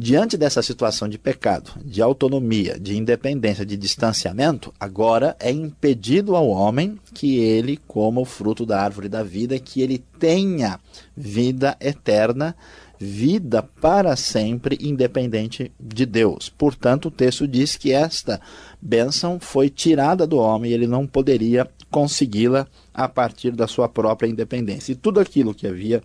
Diante 0.00 0.36
dessa 0.36 0.62
situação 0.62 1.08
de 1.08 1.18
pecado, 1.18 1.72
de 1.84 2.00
autonomia, 2.00 2.78
de 2.78 2.96
independência, 2.96 3.66
de 3.66 3.76
distanciamento, 3.76 4.72
agora 4.78 5.36
é 5.40 5.50
impedido 5.50 6.36
ao 6.36 6.48
homem 6.48 7.00
que 7.12 7.38
ele 7.38 7.76
coma 7.84 8.20
o 8.20 8.24
fruto 8.24 8.64
da 8.64 8.80
árvore 8.80 9.08
da 9.08 9.24
vida, 9.24 9.58
que 9.58 9.82
ele 9.82 9.98
tenha 10.20 10.78
vida 11.16 11.76
eterna, 11.80 12.54
vida 12.96 13.60
para 13.60 14.14
sempre, 14.14 14.78
independente 14.80 15.72
de 15.80 16.06
Deus. 16.06 16.48
Portanto, 16.48 17.06
o 17.06 17.10
texto 17.10 17.48
diz 17.48 17.76
que 17.76 17.90
esta 17.90 18.40
bênção 18.80 19.40
foi 19.40 19.68
tirada 19.68 20.28
do 20.28 20.36
homem 20.36 20.70
e 20.70 20.74
ele 20.74 20.86
não 20.86 21.08
poderia 21.08 21.68
consegui-la 21.90 22.68
a 22.94 23.08
partir 23.08 23.50
da 23.50 23.66
sua 23.66 23.88
própria 23.88 24.28
independência. 24.28 24.92
E 24.92 24.94
tudo 24.94 25.18
aquilo 25.18 25.52
que 25.52 25.66
havia 25.66 26.00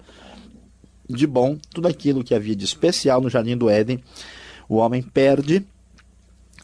de 1.13 1.27
bom, 1.27 1.57
tudo 1.73 1.87
aquilo 1.87 2.23
que 2.23 2.35
havia 2.35 2.55
de 2.55 2.65
especial 2.65 3.21
no 3.21 3.29
jardim 3.29 3.55
do 3.55 3.69
Éden, 3.69 4.03
o 4.67 4.75
homem 4.75 5.01
perde 5.01 5.65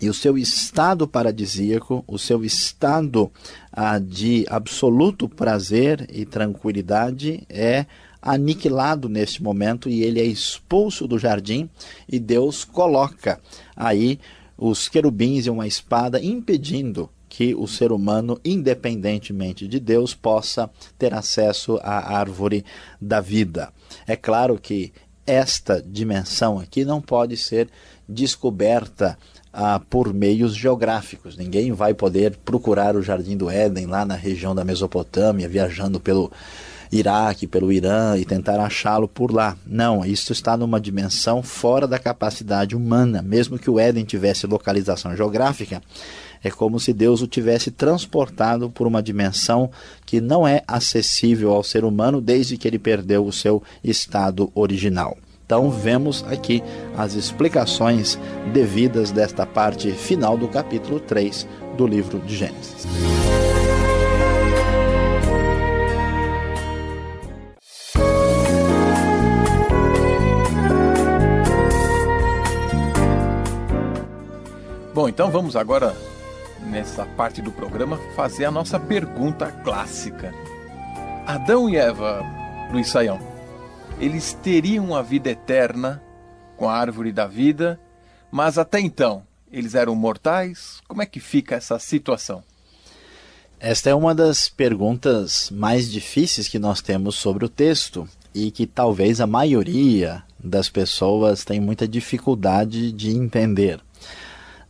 e 0.01 0.09
o 0.09 0.13
seu 0.13 0.37
estado 0.37 1.07
paradisíaco, 1.07 2.03
o 2.07 2.17
seu 2.17 2.43
estado 2.43 3.29
ah, 3.71 3.99
de 3.99 4.45
absoluto 4.49 5.27
prazer 5.27 6.07
e 6.11 6.25
tranquilidade 6.25 7.43
é 7.49 7.85
aniquilado 8.21 9.07
neste 9.07 9.43
momento 9.43 9.89
e 9.89 10.03
ele 10.03 10.19
é 10.19 10.25
expulso 10.25 11.07
do 11.07 11.19
jardim 11.19 11.69
e 12.07 12.19
Deus 12.19 12.63
coloca 12.63 13.39
aí 13.75 14.19
os 14.57 14.89
querubins 14.89 15.45
e 15.45 15.49
uma 15.49 15.67
espada 15.67 16.21
impedindo 16.21 17.09
que 17.29 17.53
o 17.53 17.67
ser 17.67 17.91
humano, 17.91 18.39
independentemente 18.43 19.67
de 19.67 19.79
Deus, 19.79 20.15
possa 20.15 20.69
ter 20.97 21.13
acesso 21.13 21.79
à 21.83 22.17
árvore 22.17 22.65
da 22.99 23.21
vida. 23.21 23.71
É 24.07 24.15
claro 24.15 24.59
que 24.59 24.91
esta 25.25 25.81
dimensão 25.81 26.59
aqui 26.59 26.83
não 26.83 26.99
pode 26.99 27.37
ser 27.37 27.69
descoberta 28.07 29.15
ah, 29.53 29.79
por 29.89 30.11
meios 30.11 30.55
geográficos. 30.55 31.37
Ninguém 31.37 31.71
vai 31.71 31.93
poder 31.93 32.35
procurar 32.37 32.95
o 32.95 33.01
Jardim 33.03 33.37
do 33.37 33.49
Éden 33.49 33.85
lá 33.85 34.03
na 34.03 34.15
região 34.15 34.55
da 34.55 34.65
Mesopotâmia, 34.65 35.47
viajando 35.47 35.99
pelo 35.99 36.31
Iraque, 36.91 37.45
pelo 37.45 37.71
Irã 37.71 38.17
e 38.17 38.25
tentar 38.25 38.59
achá-lo 38.59 39.07
por 39.07 39.31
lá. 39.31 39.55
Não, 39.65 40.03
isso 40.03 40.31
está 40.31 40.57
numa 40.57 40.81
dimensão 40.81 41.43
fora 41.43 41.87
da 41.87 41.99
capacidade 41.99 42.75
humana. 42.75 43.21
Mesmo 43.21 43.59
que 43.59 43.69
o 43.69 43.79
Éden 43.79 44.05
tivesse 44.05 44.47
localização 44.47 45.15
geográfica, 45.15 45.81
é 46.43 46.49
como 46.49 46.79
se 46.79 46.93
Deus 46.93 47.21
o 47.21 47.27
tivesse 47.27 47.71
transportado 47.71 48.69
por 48.69 48.87
uma 48.87 49.03
dimensão 49.03 49.69
que 50.05 50.21
não 50.21 50.47
é 50.47 50.63
acessível 50.67 51.51
ao 51.51 51.63
ser 51.63 51.83
humano 51.83 52.21
desde 52.21 52.57
que 52.57 52.67
ele 52.67 52.79
perdeu 52.79 53.25
o 53.25 53.33
seu 53.33 53.61
estado 53.83 54.51
original. 54.55 55.17
Então, 55.45 55.71
vemos 55.71 56.23
aqui 56.27 56.61
as 56.95 57.15
explicações 57.15 58.19
devidas 58.53 59.11
desta 59.11 59.47
parte 59.47 59.91
final 59.91 60.37
do 60.37 60.47
capítulo 60.47 60.99
3 60.99 61.47
do 61.75 61.87
livro 61.87 62.19
de 62.19 62.35
Gênesis. 62.35 62.85
Bom, 74.93 75.07
então 75.07 75.31
vamos 75.31 75.55
agora 75.55 75.95
nessa 76.65 77.05
parte 77.05 77.41
do 77.41 77.51
programa, 77.51 77.97
fazer 78.15 78.45
a 78.45 78.51
nossa 78.51 78.79
pergunta 78.79 79.51
clássica. 79.51 80.33
Adão 81.25 81.69
e 81.69 81.77
Eva, 81.77 82.23
Luiz 82.71 82.87
Saião, 82.87 83.19
eles 83.99 84.33
teriam 84.33 84.95
a 84.95 85.01
vida 85.01 85.29
eterna 85.29 86.01
com 86.55 86.67
a 86.67 86.73
árvore 86.73 87.11
da 87.11 87.27
vida, 87.27 87.79
mas 88.31 88.57
até 88.57 88.79
então 88.79 89.23
eles 89.51 89.75
eram 89.75 89.95
mortais? 89.95 90.81
Como 90.87 91.01
é 91.01 91.05
que 91.05 91.19
fica 91.19 91.55
essa 91.55 91.79
situação? 91.79 92.43
Esta 93.59 93.89
é 93.89 93.95
uma 93.95 94.15
das 94.15 94.47
perguntas 94.47 95.49
mais 95.51 95.91
difíceis 95.91 96.47
que 96.47 96.57
nós 96.57 96.81
temos 96.81 97.15
sobre 97.15 97.43
o 97.43 97.49
texto 97.49 98.07
e 98.33 98.51
que 98.51 98.65
talvez 98.65 99.19
a 99.19 99.27
maioria 99.27 100.23
das 100.41 100.69
pessoas 100.69 101.43
tem 101.43 101.59
muita 101.59 101.87
dificuldade 101.87 102.91
de 102.91 103.11
entender. 103.11 103.81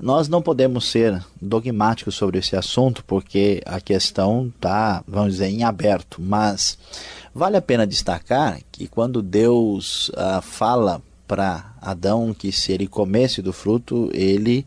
Nós 0.01 0.29
não 0.29 0.41
podemos 0.41 0.89
ser 0.89 1.21
dogmáticos 1.41 2.15
sobre 2.15 2.39
esse 2.39 2.55
assunto 2.55 3.03
porque 3.03 3.61
a 3.65 3.81
questão 3.81 4.47
está, 4.47 5.03
vamos 5.05 5.33
dizer, 5.33 5.47
em 5.47 5.65
aberto, 5.65 6.21
mas 6.21 6.77
vale 7.35 7.57
a 7.57 7.61
pena 7.61 7.85
destacar 7.85 8.61
que 8.71 8.87
quando 8.87 9.21
Deus 9.21 10.09
ah, 10.15 10.41
fala 10.41 11.01
para 11.27 11.73
Adão 11.81 12.33
que 12.33 12.49
se 12.49 12.71
ele 12.71 12.87
comesse 12.87 13.41
do 13.41 13.51
fruto 13.51 14.09
ele 14.13 14.65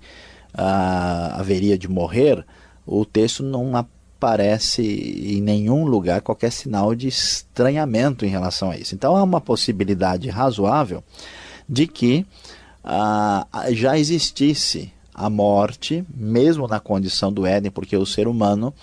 ah, 0.52 1.34
haveria 1.38 1.78
de 1.78 1.88
morrer, 1.88 2.44
o 2.86 3.06
texto 3.06 3.42
não 3.42 3.74
aparece 3.74 4.82
em 4.82 5.40
nenhum 5.40 5.86
lugar 5.86 6.20
qualquer 6.20 6.52
sinal 6.52 6.94
de 6.94 7.08
estranhamento 7.08 8.26
em 8.26 8.28
relação 8.28 8.70
a 8.70 8.76
isso. 8.76 8.94
Então 8.94 9.16
há 9.16 9.22
uma 9.22 9.40
possibilidade 9.40 10.28
razoável 10.28 11.02
de 11.66 11.86
que 11.86 12.26
ah, 12.84 13.46
já 13.70 13.98
existisse 13.98 14.92
a 15.22 15.30
morte, 15.30 16.04
mesmo 16.12 16.66
na 16.66 16.80
condição 16.80 17.32
do 17.32 17.46
Éden, 17.46 17.70
porque 17.70 17.96
o 17.96 18.04
ser 18.04 18.26
humano 18.26 18.74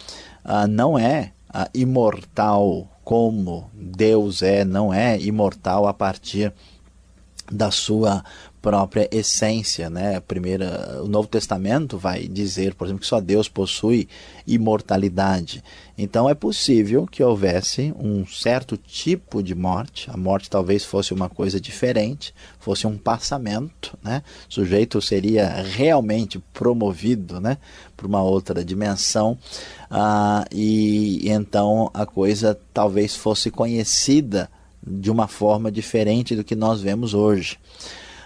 ah, 0.41 0.65
não 0.65 0.97
é 0.97 1.33
ah, 1.49 1.69
imortal 1.73 2.87
como 3.03 3.69
Deus 3.73 4.41
é, 4.41 4.63
não 4.63 4.93
é 4.93 5.19
imortal 5.19 5.85
a 5.85 5.93
partir 5.93 6.53
da 7.51 7.71
sua 7.71 8.23
própria 8.61 9.07
essência, 9.11 9.89
né? 9.89 10.19
Primeira, 10.19 11.01
o 11.01 11.07
Novo 11.07 11.27
Testamento 11.27 11.97
vai 11.97 12.27
dizer, 12.27 12.73
por 12.73 12.85
exemplo, 12.85 13.01
que 13.01 13.07
só 13.07 13.21
Deus 13.21 13.47
possui 13.47 14.07
imortalidade. 14.45 15.63
Então 15.97 16.29
é 16.29 16.33
possível 16.33 17.05
que 17.05 17.23
houvesse 17.23 17.93
um 17.97 18.25
certo 18.25 18.75
tipo 18.75 19.41
de 19.41 19.55
morte. 19.55 20.09
A 20.09 20.17
morte 20.17 20.49
talvez 20.49 20.83
fosse 20.83 21.13
uma 21.13 21.29
coisa 21.29 21.59
diferente, 21.59 22.33
fosse 22.59 22.85
um 22.85 22.97
passamento, 22.97 23.97
né? 24.03 24.23
O 24.49 24.53
sujeito 24.53 25.01
seria 25.01 25.47
realmente 25.61 26.39
promovido, 26.53 27.39
né, 27.39 27.57
para 27.95 28.07
uma 28.07 28.21
outra 28.21 28.63
dimensão. 28.63 29.37
Ah, 29.89 30.45
e 30.51 31.29
então 31.29 31.89
a 31.93 32.05
coisa 32.05 32.59
talvez 32.73 33.15
fosse 33.15 33.49
conhecida 33.49 34.49
de 34.85 35.11
uma 35.11 35.27
forma 35.27 35.71
diferente 35.71 36.35
do 36.35 36.43
que 36.43 36.55
nós 36.55 36.81
vemos 36.81 37.13
hoje. 37.13 37.57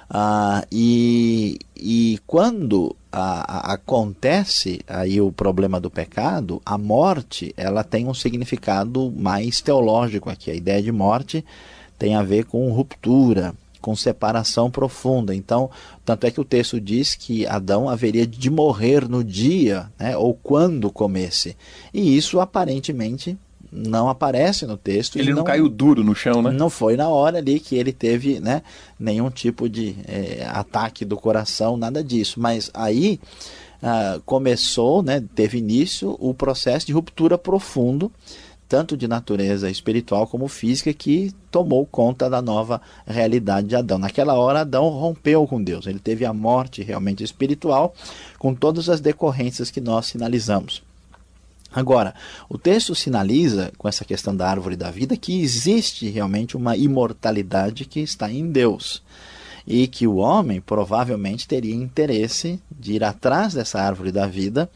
Ah, 0.10 0.66
e, 0.72 1.60
e 1.76 2.20
quando 2.28 2.96
acontece 3.12 4.82
aí 4.88 5.22
o 5.22 5.32
problema 5.32 5.80
do 5.80 5.90
pecado, 5.90 6.62
a 6.66 6.78
morte 6.78 7.54
ela 7.56 7.84
tem 7.84 8.08
um 8.08 8.14
significado 8.14 9.12
mais 9.16 9.62
teológico 9.62 10.30
aqui. 10.30 10.50
A 10.50 10.56
ideia 10.56 10.82
de 10.82 10.92
morte 10.92 11.46
tem 11.98 12.16
a 12.16 12.24
ver 12.24 12.46
com 12.46 12.72
ruptura, 12.72 13.54
com 13.80 13.96
separação 13.96 14.72
profunda. 14.72 15.36
Então, 15.36 15.70
tanto 16.04 16.26
é 16.26 16.32
que 16.32 16.42
o 16.42 16.46
texto 16.46 16.82
diz 16.82 17.14
que 17.14 17.46
Adão 17.46 17.88
haveria 17.88 18.26
de 18.26 18.50
morrer 18.50 19.08
no 19.08 19.24
dia, 19.24 19.92
né, 20.00 20.18
ou 20.18 20.34
quando 20.34 20.90
comesse. 20.90 21.56
E 21.94 22.18
isso 22.18 22.40
aparentemente 22.40 23.38
não 23.74 24.08
aparece 24.08 24.66
no 24.68 24.78
texto. 24.78 25.18
Ele 25.18 25.32
não, 25.32 25.38
não, 25.38 25.44
caiu 25.44 25.68
duro 25.68 26.04
no 26.04 26.14
chão, 26.14 26.42
né? 26.42 26.52
Não 26.52 26.70
foi 26.70 26.96
na 26.96 27.10
hora 27.10 27.40
ali 27.40 27.60
que 27.60 27.76
ele 27.76 27.92
teve 27.92 28.40
né, 28.40 28.62
nenhum 29.00 29.30
tipo 29.32 29.68
de 29.68 29.96
é, 30.08 30.46
ataque 30.48 31.04
do 31.04 31.18
coração, 31.18 31.76
nada 31.76 32.04
disso. 32.04 32.40
Mas 32.40 32.70
aí 32.74 33.20
ah, 33.82 34.22
começou, 34.26 35.02
né, 35.02 35.22
teve 35.36 35.58
início 35.58 36.16
o 36.20 36.34
processo 36.34 36.86
de 36.86 36.94
ruptura 36.94 37.38
profundo, 37.38 38.12
tanto 38.70 38.96
de 38.96 39.08
natureza 39.08 39.70
espiritual 39.70 40.28
como 40.28 40.48
física, 40.48 40.94
que 40.94 41.34
tomou 41.52 41.86
conta 41.86 42.30
da 42.30 42.42
nova 42.42 42.80
realidade 43.06 43.68
de 43.68 43.76
Adão. 43.76 43.98
Naquela 43.98 44.36
hora, 44.36 44.62
Adão 44.62 44.88
rompeu 44.90 45.46
com 45.48 45.62
Deus. 45.62 45.86
Ele 45.86 46.00
teve 46.00 46.26
a 46.26 46.34
morte 46.34 46.82
realmente 46.82 47.24
espiritual, 47.24 47.94
com 48.38 48.54
todas 48.54 48.88
as 48.88 49.02
decorrências 49.02 49.70
que 49.70 49.82
nós 49.82 50.06
sinalizamos. 50.06 50.82
Agora, 51.74 52.14
o 52.48 52.58
texto 52.58 52.94
sinaliza, 52.94 53.72
com 53.78 53.88
essa 53.88 54.06
questão 54.06 54.36
da 54.36 54.48
árvore 54.48 54.76
da 54.76 54.92
vida, 54.92 55.18
que 55.18 55.42
existe 55.42 56.08
realmente 56.10 56.56
uma 56.56 56.78
imortalidade 56.78 57.86
que 57.86 58.00
está 58.00 58.32
em 58.32 58.52
Deus. 58.52 59.02
E 59.66 59.88
que 59.88 60.06
o 60.06 60.18
homem 60.18 60.62
provavelmente 60.62 61.48
teria 61.48 61.74
interesse 61.74 62.62
de 62.70 62.94
ir 62.94 63.04
atrás 63.04 63.54
dessa 63.54 63.82
árvore 63.82 64.12
da 64.12 64.28
vida 64.28 64.70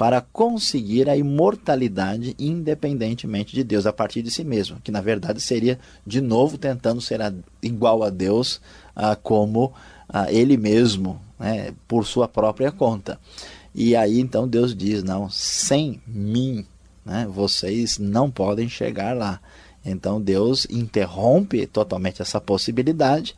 para 0.00 0.22
conseguir 0.22 1.10
a 1.10 1.16
imortalidade 1.16 2.34
independentemente 2.38 3.54
de 3.54 3.62
Deus, 3.62 3.84
a 3.84 3.92
partir 3.92 4.22
de 4.22 4.30
si 4.30 4.42
mesmo, 4.42 4.80
que 4.82 4.90
na 4.90 5.02
verdade 5.02 5.42
seria 5.42 5.78
de 6.06 6.22
novo 6.22 6.56
tentando 6.56 7.02
ser 7.02 7.20
igual 7.62 8.02
a 8.02 8.08
Deus, 8.08 8.62
ah, 8.96 9.14
como 9.14 9.74
ah, 10.08 10.32
ele 10.32 10.56
mesmo, 10.56 11.20
né, 11.38 11.74
por 11.86 12.06
sua 12.06 12.26
própria 12.26 12.72
conta. 12.72 13.20
E 13.74 13.94
aí 13.94 14.20
então 14.20 14.48
Deus 14.48 14.74
diz: 14.74 15.02
não, 15.02 15.28
sem 15.30 16.00
mim, 16.06 16.66
né, 17.04 17.28
vocês 17.32 17.98
não 17.98 18.30
podem 18.30 18.68
chegar 18.68 19.16
lá. 19.16 19.40
Então 19.84 20.20
Deus 20.20 20.66
interrompe 20.70 21.66
totalmente 21.66 22.20
essa 22.20 22.40
possibilidade. 22.40 23.34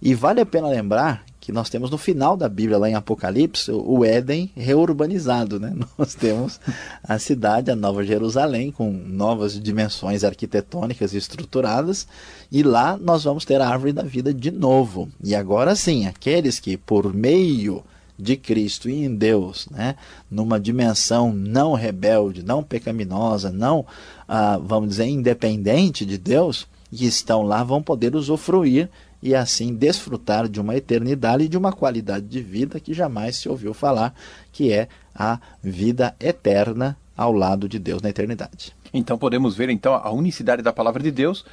E 0.00 0.14
vale 0.14 0.40
a 0.40 0.46
pena 0.46 0.68
lembrar 0.68 1.24
que 1.42 1.52
nós 1.52 1.68
temos 1.68 1.90
no 1.90 1.98
final 1.98 2.36
da 2.36 2.48
Bíblia, 2.48 2.78
lá 2.78 2.88
em 2.88 2.94
Apocalipse, 2.94 3.70
o 3.70 4.04
Éden 4.04 4.50
reurbanizado. 4.56 5.58
Né? 5.58 5.74
Nós 5.98 6.14
temos 6.14 6.60
a 7.02 7.18
cidade, 7.18 7.70
a 7.70 7.76
Nova 7.76 8.04
Jerusalém, 8.04 8.70
com 8.70 8.92
novas 8.92 9.60
dimensões 9.60 10.22
arquitetônicas 10.22 11.12
e 11.12 11.18
estruturadas, 11.18 12.06
e 12.50 12.62
lá 12.62 12.96
nós 12.96 13.24
vamos 13.24 13.44
ter 13.44 13.60
a 13.60 13.68
árvore 13.68 13.92
da 13.92 14.02
vida 14.02 14.32
de 14.32 14.52
novo. 14.52 15.08
E 15.22 15.34
agora 15.34 15.74
sim, 15.74 16.06
aqueles 16.06 16.60
que 16.60 16.76
por 16.76 17.12
meio 17.12 17.82
de 18.18 18.36
Cristo 18.36 18.88
e 18.88 19.04
em 19.04 19.14
Deus, 19.14 19.68
né, 19.70 19.96
numa 20.30 20.60
dimensão 20.60 21.32
não 21.32 21.74
rebelde, 21.74 22.42
não 22.42 22.62
pecaminosa, 22.62 23.50
não, 23.50 23.84
ah, 24.28 24.58
vamos 24.62 24.90
dizer, 24.90 25.06
independente 25.06 26.04
de 26.04 26.18
Deus, 26.18 26.66
que 26.90 27.06
estão 27.06 27.42
lá 27.42 27.64
vão 27.64 27.82
poder 27.82 28.14
usufruir 28.14 28.88
e 29.22 29.34
assim 29.34 29.74
desfrutar 29.74 30.48
de 30.48 30.60
uma 30.60 30.76
eternidade 30.76 31.44
e 31.44 31.48
de 31.48 31.56
uma 31.56 31.72
qualidade 31.72 32.26
de 32.26 32.42
vida 32.42 32.80
que 32.80 32.92
jamais 32.92 33.36
se 33.36 33.48
ouviu 33.48 33.72
falar, 33.72 34.14
que 34.52 34.72
é 34.72 34.88
a 35.14 35.38
vida 35.62 36.14
eterna 36.20 36.96
ao 37.16 37.32
lado 37.32 37.68
de 37.68 37.78
Deus 37.78 38.02
na 38.02 38.10
eternidade. 38.10 38.74
Então 38.92 39.16
podemos 39.16 39.56
ver 39.56 39.70
então 39.70 39.94
a 39.94 40.10
unicidade 40.10 40.62
da 40.62 40.72
palavra 40.72 41.02
de 41.02 41.10
Deus 41.10 41.44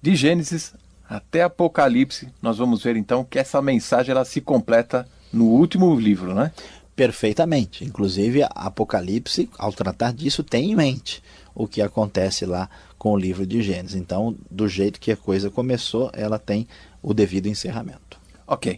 de 0.00 0.16
Gênesis 0.16 0.74
até 1.08 1.42
Apocalipse. 1.42 2.28
Nós 2.40 2.58
vamos 2.58 2.82
ver 2.82 2.96
então 2.96 3.24
que 3.24 3.38
essa 3.38 3.60
mensagem 3.60 4.12
ela 4.12 4.24
se 4.24 4.40
completa 4.40 5.06
no 5.32 5.46
último 5.46 5.94
livro, 5.98 6.34
né? 6.34 6.52
Perfeitamente. 6.94 7.84
Inclusive, 7.84 8.42
Apocalipse, 8.50 9.48
ao 9.58 9.72
tratar 9.72 10.12
disso, 10.12 10.42
tem 10.42 10.70
em 10.70 10.76
mente 10.76 11.22
o 11.54 11.66
que 11.66 11.80
acontece 11.80 12.44
lá 12.44 12.68
com 12.98 13.12
o 13.12 13.18
livro 13.18 13.46
de 13.46 13.62
Gênesis. 13.62 13.96
Então, 13.96 14.36
do 14.50 14.68
jeito 14.68 15.00
que 15.00 15.10
a 15.10 15.16
coisa 15.16 15.50
começou, 15.50 16.10
ela 16.12 16.38
tem 16.38 16.68
o 17.02 17.14
devido 17.14 17.46
encerramento. 17.46 18.20
Ok. 18.46 18.76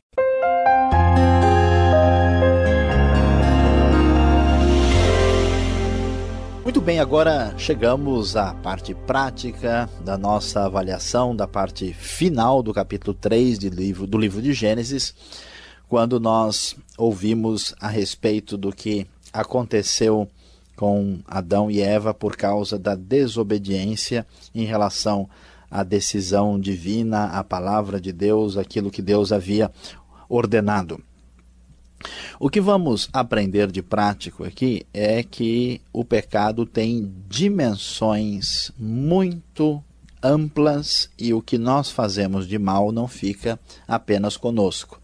Muito 6.63 6.81
bem, 6.81 6.99
agora 6.99 7.55
chegamos 7.59 8.37
à 8.37 8.55
parte 8.55 8.95
prática 8.95 9.89
da 10.05 10.17
nossa 10.17 10.65
avaliação, 10.65 11.37
da 11.37 11.47
parte 11.47 11.93
final 11.93 12.63
do 12.63 12.73
capítulo 12.73 13.13
3 13.15 13.59
de 13.59 13.69
livro, 13.69 14.07
do 14.07 14.17
livro 14.17 14.41
de 14.41 14.53
Gênesis 14.53 15.15
quando 15.95 16.19
nós 16.19 16.75
ouvimos 16.99 17.73
a 17.81 17.87
respeito 17.87 18.57
do 18.57 18.73
que 18.73 19.07
aconteceu 19.33 20.29
com 20.75 21.21
Adão 21.25 21.71
e 21.71 21.81
Eva 21.81 22.13
por 22.13 22.37
causa 22.37 22.77
da 22.77 22.97
desobediência 22.97 24.27
em 24.53 24.65
relação 24.65 25.31
à 25.71 25.85
decisão 25.85 26.59
divina, 26.59 27.27
à 27.27 27.45
palavra 27.45 28.01
de 28.01 28.11
Deus, 28.11 28.57
aquilo 28.57 28.91
que 28.91 29.01
Deus 29.01 29.31
havia 29.31 29.71
ordenado. 30.29 31.01
O 32.41 32.51
que 32.51 32.61
vamos 32.61 33.09
aprender 33.13 33.71
de 33.71 33.81
prático 33.81 34.43
aqui 34.43 34.85
é 34.93 35.23
que 35.23 35.81
o 35.93 36.05
pecado 36.05 36.67
tem 36.67 37.09
dimensões 37.29 38.73
muito 38.77 39.81
amplas 40.21 41.09
e 41.17 41.33
o 41.33 41.41
que 41.41 41.57
nós 41.57 41.89
fazemos 41.89 42.49
de 42.49 42.59
mal 42.59 42.91
não 42.91 43.07
fica 43.07 43.61
apenas 43.87 44.37
conosco. 44.37 45.01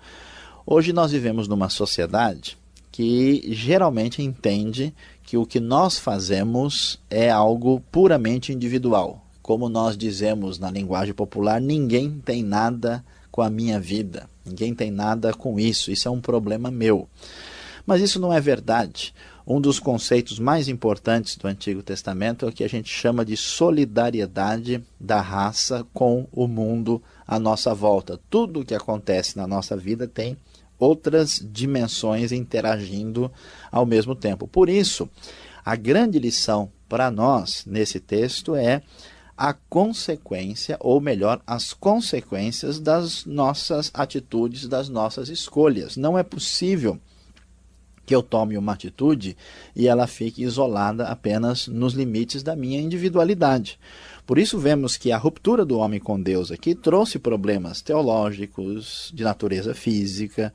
Hoje 0.72 0.92
nós 0.92 1.10
vivemos 1.10 1.48
numa 1.48 1.68
sociedade 1.68 2.56
que 2.92 3.42
geralmente 3.52 4.22
entende 4.22 4.94
que 5.24 5.36
o 5.36 5.44
que 5.44 5.58
nós 5.58 5.98
fazemos 5.98 6.96
é 7.10 7.28
algo 7.28 7.82
puramente 7.90 8.52
individual. 8.52 9.20
Como 9.42 9.68
nós 9.68 9.96
dizemos 9.96 10.60
na 10.60 10.70
linguagem 10.70 11.12
popular, 11.12 11.60
ninguém 11.60 12.20
tem 12.24 12.44
nada 12.44 13.04
com 13.32 13.42
a 13.42 13.50
minha 13.50 13.80
vida, 13.80 14.30
ninguém 14.46 14.72
tem 14.72 14.92
nada 14.92 15.34
com 15.34 15.58
isso, 15.58 15.90
isso 15.90 16.06
é 16.06 16.10
um 16.10 16.20
problema 16.20 16.70
meu. 16.70 17.08
Mas 17.84 18.00
isso 18.00 18.20
não 18.20 18.32
é 18.32 18.40
verdade. 18.40 19.12
Um 19.44 19.60
dos 19.60 19.80
conceitos 19.80 20.38
mais 20.38 20.68
importantes 20.68 21.34
do 21.34 21.48
Antigo 21.48 21.82
Testamento 21.82 22.46
é 22.46 22.48
o 22.48 22.52
que 22.52 22.62
a 22.62 22.68
gente 22.68 22.88
chama 22.88 23.24
de 23.24 23.36
solidariedade 23.36 24.80
da 25.00 25.20
raça 25.20 25.84
com 25.92 26.28
o 26.30 26.46
mundo 26.46 27.02
à 27.26 27.40
nossa 27.40 27.74
volta. 27.74 28.20
Tudo 28.30 28.60
o 28.60 28.64
que 28.64 28.76
acontece 28.76 29.36
na 29.36 29.48
nossa 29.48 29.76
vida 29.76 30.06
tem 30.06 30.36
outras 30.80 31.40
dimensões 31.52 32.32
interagindo 32.32 33.30
ao 33.70 33.86
mesmo 33.86 34.16
tempo. 34.16 34.48
Por 34.48 34.68
isso, 34.68 35.08
a 35.64 35.76
grande 35.76 36.18
lição 36.18 36.72
para 36.88 37.10
nós 37.10 37.64
nesse 37.66 38.00
texto 38.00 38.56
é 38.56 38.82
a 39.36 39.54
consequência, 39.54 40.76
ou 40.80 41.00
melhor, 41.00 41.40
as 41.46 41.72
consequências 41.72 42.80
das 42.80 43.24
nossas 43.24 43.90
atitudes, 43.94 44.66
das 44.66 44.88
nossas 44.88 45.28
escolhas. 45.28 45.96
Não 45.96 46.18
é 46.18 46.22
possível 46.22 46.98
que 48.04 48.14
eu 48.14 48.22
tome 48.22 48.58
uma 48.58 48.72
atitude 48.72 49.36
e 49.74 49.86
ela 49.86 50.06
fique 50.06 50.42
isolada 50.42 51.06
apenas 51.06 51.68
nos 51.68 51.94
limites 51.94 52.42
da 52.42 52.56
minha 52.56 52.80
individualidade. 52.80 53.78
Por 54.30 54.38
isso 54.38 54.60
vemos 54.60 54.96
que 54.96 55.10
a 55.10 55.18
ruptura 55.18 55.64
do 55.64 55.78
homem 55.78 55.98
com 55.98 56.22
Deus 56.22 56.52
aqui 56.52 56.72
trouxe 56.72 57.18
problemas 57.18 57.80
teológicos, 57.80 59.10
de 59.12 59.24
natureza 59.24 59.74
física, 59.74 60.54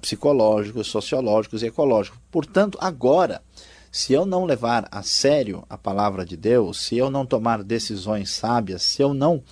psicológicos, 0.00 0.86
sociológicos 0.86 1.64
e 1.64 1.66
ecológicos. 1.66 2.20
Portanto, 2.30 2.78
agora, 2.80 3.42
se 3.90 4.12
eu 4.12 4.24
não 4.24 4.44
levar 4.44 4.86
a 4.92 5.02
sério 5.02 5.64
a 5.68 5.76
palavra 5.76 6.24
de 6.24 6.36
Deus, 6.36 6.78
se 6.78 6.96
eu 6.96 7.10
não 7.10 7.26
tomar 7.26 7.64
decisões 7.64 8.30
sábias, 8.30 8.82
se 8.82 9.02
eu 9.02 9.12
não 9.12 9.42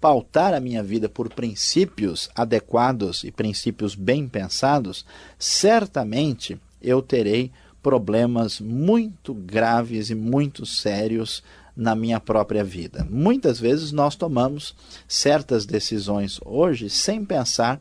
pautar 0.00 0.54
a 0.54 0.60
minha 0.60 0.84
vida 0.84 1.08
por 1.08 1.28
princípios 1.28 2.30
adequados 2.32 3.24
e 3.24 3.32
princípios 3.32 3.96
bem 3.96 4.28
pensados, 4.28 5.04
certamente 5.36 6.56
eu 6.80 7.02
terei 7.02 7.50
problemas 7.82 8.60
muito 8.60 9.34
graves 9.34 10.10
e 10.10 10.14
muito 10.14 10.64
sérios 10.64 11.42
na 11.76 11.94
minha 11.94 12.18
própria 12.18 12.64
vida. 12.64 13.06
Muitas 13.10 13.60
vezes 13.60 13.92
nós 13.92 14.16
tomamos 14.16 14.74
certas 15.06 15.66
decisões 15.66 16.40
hoje 16.44 16.88
sem 16.88 17.24
pensar 17.24 17.80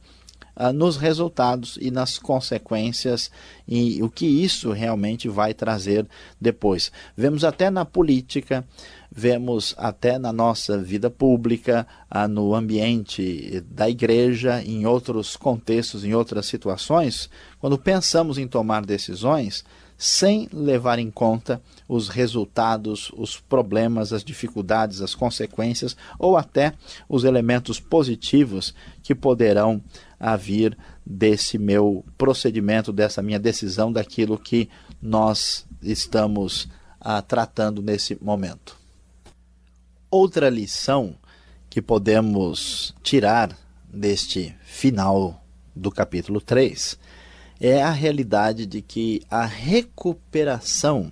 uh, 0.55 0.73
nos 0.73 0.97
resultados 0.97 1.77
e 1.81 1.89
nas 1.89 2.17
consequências 2.17 3.31
e 3.67 4.01
o 4.03 4.09
que 4.09 4.25
isso 4.25 4.71
realmente 4.71 5.29
vai 5.29 5.53
trazer 5.53 6.05
depois. 6.39 6.91
Vemos 7.15 7.43
até 7.43 7.69
na 7.69 7.85
política, 7.85 8.65
vemos 9.09 9.73
até 9.77 10.17
na 10.17 10.33
nossa 10.33 10.77
vida 10.77 11.09
pública, 11.09 11.87
uh, 12.13 12.27
no 12.27 12.53
ambiente 12.53 13.63
da 13.69 13.89
igreja, 13.89 14.61
em 14.61 14.85
outros 14.85 15.37
contextos, 15.37 16.03
em 16.03 16.13
outras 16.13 16.45
situações, 16.47 17.29
quando 17.59 17.77
pensamos 17.77 18.37
em 18.37 18.47
tomar 18.47 18.85
decisões, 18.85 19.63
sem 19.97 20.49
levar 20.51 20.99
em 20.99 21.09
conta 21.09 21.61
os 21.87 22.09
resultados, 22.09 23.11
os 23.15 23.39
problemas, 23.39 24.11
as 24.11 24.23
dificuldades, 24.23 25.01
as 25.01 25.15
consequências 25.15 25.95
ou 26.19 26.37
até 26.37 26.73
os 27.07 27.23
elementos 27.23 27.79
positivos 27.79 28.73
que 29.01 29.15
poderão 29.15 29.81
vir 30.39 30.77
desse 31.05 31.57
meu 31.57 32.03
procedimento, 32.17 32.91
dessa 32.91 33.21
minha 33.21 33.39
decisão, 33.39 33.91
daquilo 33.91 34.37
que 34.37 34.69
nós 35.01 35.65
estamos 35.81 36.67
ah, 36.99 37.21
tratando 37.21 37.81
nesse 37.81 38.17
momento. 38.21 38.75
Outra 40.09 40.49
lição 40.49 41.15
que 41.69 41.81
podemos 41.81 42.95
tirar 43.03 43.55
deste 43.87 44.55
final 44.63 45.43
do 45.75 45.91
capítulo 45.91 46.41
3 46.41 46.97
é 47.59 47.81
a 47.81 47.91
realidade 47.91 48.65
de 48.65 48.81
que 48.81 49.21
a 49.29 49.45
recuperação 49.45 51.11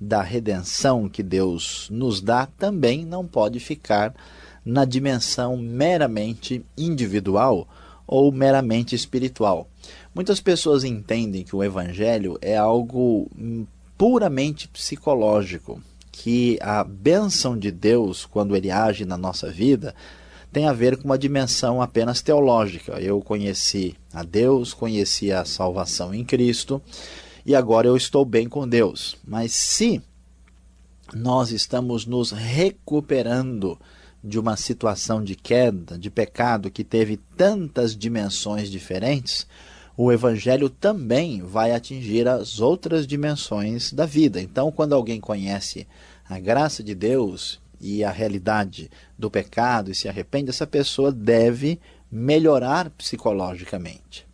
da 0.00 0.22
redenção 0.22 1.08
que 1.08 1.22
Deus 1.22 1.88
nos 1.90 2.20
dá 2.20 2.46
também 2.46 3.04
não 3.04 3.26
pode 3.26 3.58
ficar 3.60 4.14
na 4.64 4.84
dimensão 4.84 5.56
meramente 5.56 6.64
individual 6.76 7.68
ou 8.06 8.30
meramente 8.30 8.94
espiritual. 8.94 9.68
Muitas 10.14 10.40
pessoas 10.40 10.84
entendem 10.84 11.42
que 11.42 11.56
o 11.56 11.64
evangelho 11.64 12.38
é 12.40 12.56
algo 12.56 13.30
puramente 13.96 14.68
psicológico, 14.68 15.80
que 16.12 16.58
a 16.60 16.84
bênção 16.84 17.58
de 17.58 17.70
Deus, 17.70 18.24
quando 18.24 18.54
ele 18.54 18.70
age 18.70 19.04
na 19.04 19.16
nossa 19.16 19.50
vida, 19.50 19.94
tem 20.54 20.68
a 20.68 20.72
ver 20.72 20.96
com 20.96 21.04
uma 21.04 21.18
dimensão 21.18 21.82
apenas 21.82 22.22
teológica. 22.22 23.00
Eu 23.00 23.20
conheci 23.20 23.96
a 24.12 24.22
Deus, 24.22 24.72
conheci 24.72 25.32
a 25.32 25.44
salvação 25.44 26.14
em 26.14 26.24
Cristo 26.24 26.80
e 27.44 27.56
agora 27.56 27.88
eu 27.88 27.96
estou 27.96 28.24
bem 28.24 28.48
com 28.48 28.66
Deus. 28.66 29.16
Mas 29.26 29.52
se 29.52 30.00
nós 31.12 31.50
estamos 31.50 32.06
nos 32.06 32.30
recuperando 32.30 33.76
de 34.22 34.38
uma 34.38 34.56
situação 34.56 35.24
de 35.24 35.34
queda, 35.34 35.98
de 35.98 36.08
pecado 36.08 36.70
que 36.70 36.84
teve 36.84 37.16
tantas 37.36 37.96
dimensões 37.96 38.70
diferentes, 38.70 39.48
o 39.96 40.12
evangelho 40.12 40.70
também 40.70 41.42
vai 41.42 41.72
atingir 41.72 42.28
as 42.28 42.60
outras 42.60 43.08
dimensões 43.08 43.92
da 43.92 44.06
vida. 44.06 44.40
Então, 44.40 44.70
quando 44.70 44.94
alguém 44.94 45.20
conhece 45.20 45.84
a 46.28 46.38
graça 46.38 46.80
de 46.80 46.94
Deus 46.94 47.60
e 47.84 48.02
a 48.02 48.10
realidade 48.10 48.90
do 49.18 49.30
pecado 49.30 49.90
e 49.90 49.94
se 49.94 50.08
arrepende, 50.08 50.48
essa 50.48 50.66
pessoa 50.66 51.12
deve 51.12 51.78
melhorar 52.10 52.88
psicologicamente. 52.88 54.26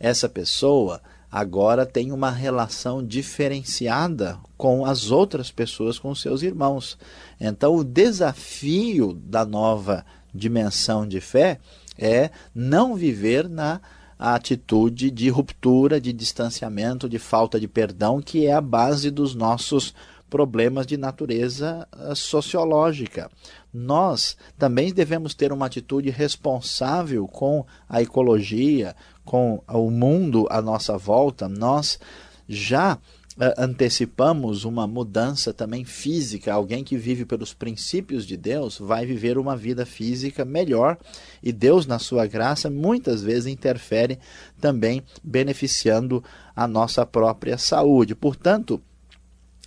Essa 0.00 0.30
pessoa 0.30 1.02
agora 1.30 1.84
tem 1.84 2.10
uma 2.10 2.30
relação 2.30 3.06
diferenciada 3.06 4.38
com 4.56 4.86
as 4.86 5.10
outras 5.10 5.50
pessoas, 5.50 5.98
com 5.98 6.14
seus 6.14 6.40
irmãos. 6.40 6.96
Então, 7.38 7.76
o 7.76 7.84
desafio 7.84 9.12
da 9.12 9.44
nova 9.44 10.02
dimensão 10.34 11.06
de 11.06 11.20
fé 11.20 11.60
é 11.98 12.30
não 12.54 12.94
viver 12.94 13.46
na 13.46 13.78
atitude 14.18 15.10
de 15.10 15.28
ruptura, 15.28 16.00
de 16.00 16.14
distanciamento, 16.14 17.10
de 17.10 17.18
falta 17.18 17.60
de 17.60 17.68
perdão, 17.68 18.22
que 18.22 18.46
é 18.46 18.54
a 18.54 18.60
base 18.62 19.10
dos 19.10 19.34
nossos 19.34 19.92
problemas 20.36 20.86
de 20.86 20.98
natureza 20.98 21.88
ah, 21.90 22.14
sociológica. 22.14 23.30
Nós 23.72 24.36
também 24.58 24.92
devemos 24.92 25.32
ter 25.32 25.50
uma 25.50 25.64
atitude 25.64 26.10
responsável 26.10 27.26
com 27.26 27.64
a 27.88 28.02
ecologia, 28.02 28.94
com 29.24 29.62
o 29.66 29.90
mundo 29.90 30.46
à 30.50 30.60
nossa 30.60 30.98
volta. 30.98 31.48
Nós 31.48 31.98
já 32.46 32.98
Uh, 33.38 33.52
antecipamos 33.58 34.64
uma 34.64 34.86
mudança 34.86 35.52
também 35.52 35.84
física. 35.84 36.54
Alguém 36.54 36.82
que 36.82 36.96
vive 36.96 37.26
pelos 37.26 37.52
princípios 37.52 38.26
de 38.26 38.34
Deus 38.34 38.78
vai 38.78 39.04
viver 39.04 39.36
uma 39.36 39.54
vida 39.54 39.84
física 39.84 40.42
melhor 40.42 40.96
e 41.42 41.52
Deus, 41.52 41.86
na 41.86 41.98
sua 41.98 42.26
graça, 42.26 42.70
muitas 42.70 43.22
vezes 43.22 43.46
interfere 43.46 44.18
também 44.58 45.02
beneficiando 45.22 46.24
a 46.54 46.66
nossa 46.66 47.04
própria 47.04 47.58
saúde. 47.58 48.14
Portanto, 48.14 48.80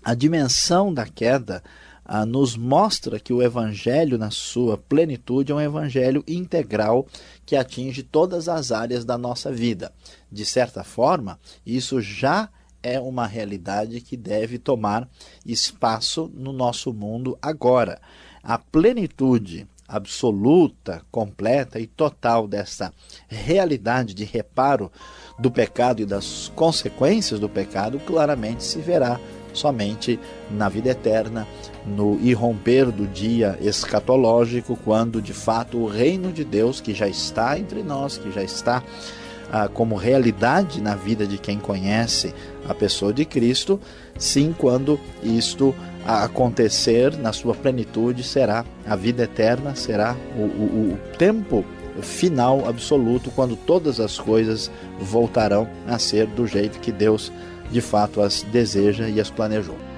a 0.03 0.13
dimensão 0.13 0.93
da 0.93 1.05
queda 1.05 1.63
ah, 2.05 2.25
nos 2.25 2.57
mostra 2.57 3.19
que 3.19 3.31
o 3.31 3.43
evangelho, 3.43 4.17
na 4.17 4.31
sua 4.31 4.77
plenitude, 4.77 5.51
é 5.51 5.55
um 5.55 5.61
evangelho 5.61 6.23
integral 6.27 7.05
que 7.45 7.55
atinge 7.55 8.01
todas 8.01 8.49
as 8.49 8.71
áreas 8.71 9.05
da 9.05 9.17
nossa 9.17 9.51
vida. 9.51 9.91
De 10.31 10.43
certa 10.43 10.83
forma, 10.83 11.39
isso 11.65 12.01
já 12.01 12.49
é 12.81 12.99
uma 12.99 13.27
realidade 13.27 14.01
que 14.01 14.17
deve 14.17 14.57
tomar 14.57 15.07
espaço 15.45 16.31
no 16.33 16.51
nosso 16.51 16.93
mundo 16.93 17.37
agora. 17.41 18.01
A 18.41 18.57
plenitude 18.57 19.67
absoluta, 19.87 21.01
completa 21.11 21.79
e 21.79 21.87
total 21.87 22.47
dessa 22.47 22.93
realidade 23.27 24.13
de 24.13 24.23
reparo 24.23 24.91
do 25.37 25.49
pecado 25.49 26.01
e 26.01 26.05
das 26.05 26.51
consequências 26.55 27.39
do 27.39 27.49
pecado 27.49 27.99
claramente 27.99 28.63
se 28.63 28.79
verá 28.79 29.19
somente 29.53 30.19
na 30.49 30.69
vida 30.69 30.89
eterna, 30.89 31.47
no 31.85 32.19
irromper 32.21 32.91
do 32.91 33.07
dia 33.07 33.57
escatológico, 33.61 34.77
quando 34.83 35.21
de 35.21 35.33
fato 35.33 35.77
o 35.77 35.87
reino 35.87 36.31
de 36.31 36.43
Deus, 36.43 36.81
que 36.81 36.93
já 36.93 37.07
está 37.07 37.57
entre 37.57 37.83
nós, 37.83 38.17
que 38.17 38.31
já 38.31 38.43
está 38.43 38.83
ah, 39.51 39.67
como 39.67 39.95
realidade 39.95 40.81
na 40.81 40.95
vida 40.95 41.25
de 41.25 41.37
quem 41.37 41.57
conhece 41.57 42.33
a 42.67 42.73
pessoa 42.73 43.11
de 43.11 43.25
Cristo, 43.25 43.79
sim, 44.17 44.53
quando 44.57 44.99
isto 45.23 45.73
acontecer 46.05 47.17
na 47.17 47.33
sua 47.33 47.53
plenitude, 47.53 48.23
será 48.23 48.65
a 48.85 48.95
vida 48.95 49.23
eterna, 49.23 49.75
será 49.75 50.15
o, 50.37 50.41
o, 50.41 50.93
o 50.93 50.99
tempo 51.17 51.65
final 52.01 52.67
absoluto, 52.67 53.31
quando 53.31 53.55
todas 53.55 53.99
as 53.99 54.17
coisas 54.17 54.71
voltarão 54.99 55.67
a 55.87 55.97
ser 55.99 56.27
do 56.27 56.47
jeito 56.47 56.79
que 56.79 56.91
Deus 56.91 57.31
de 57.71 57.81
fato 57.81 58.21
as 58.21 58.43
deseja 58.43 59.07
e 59.07 59.19
as 59.19 59.29
planejou. 59.29 59.88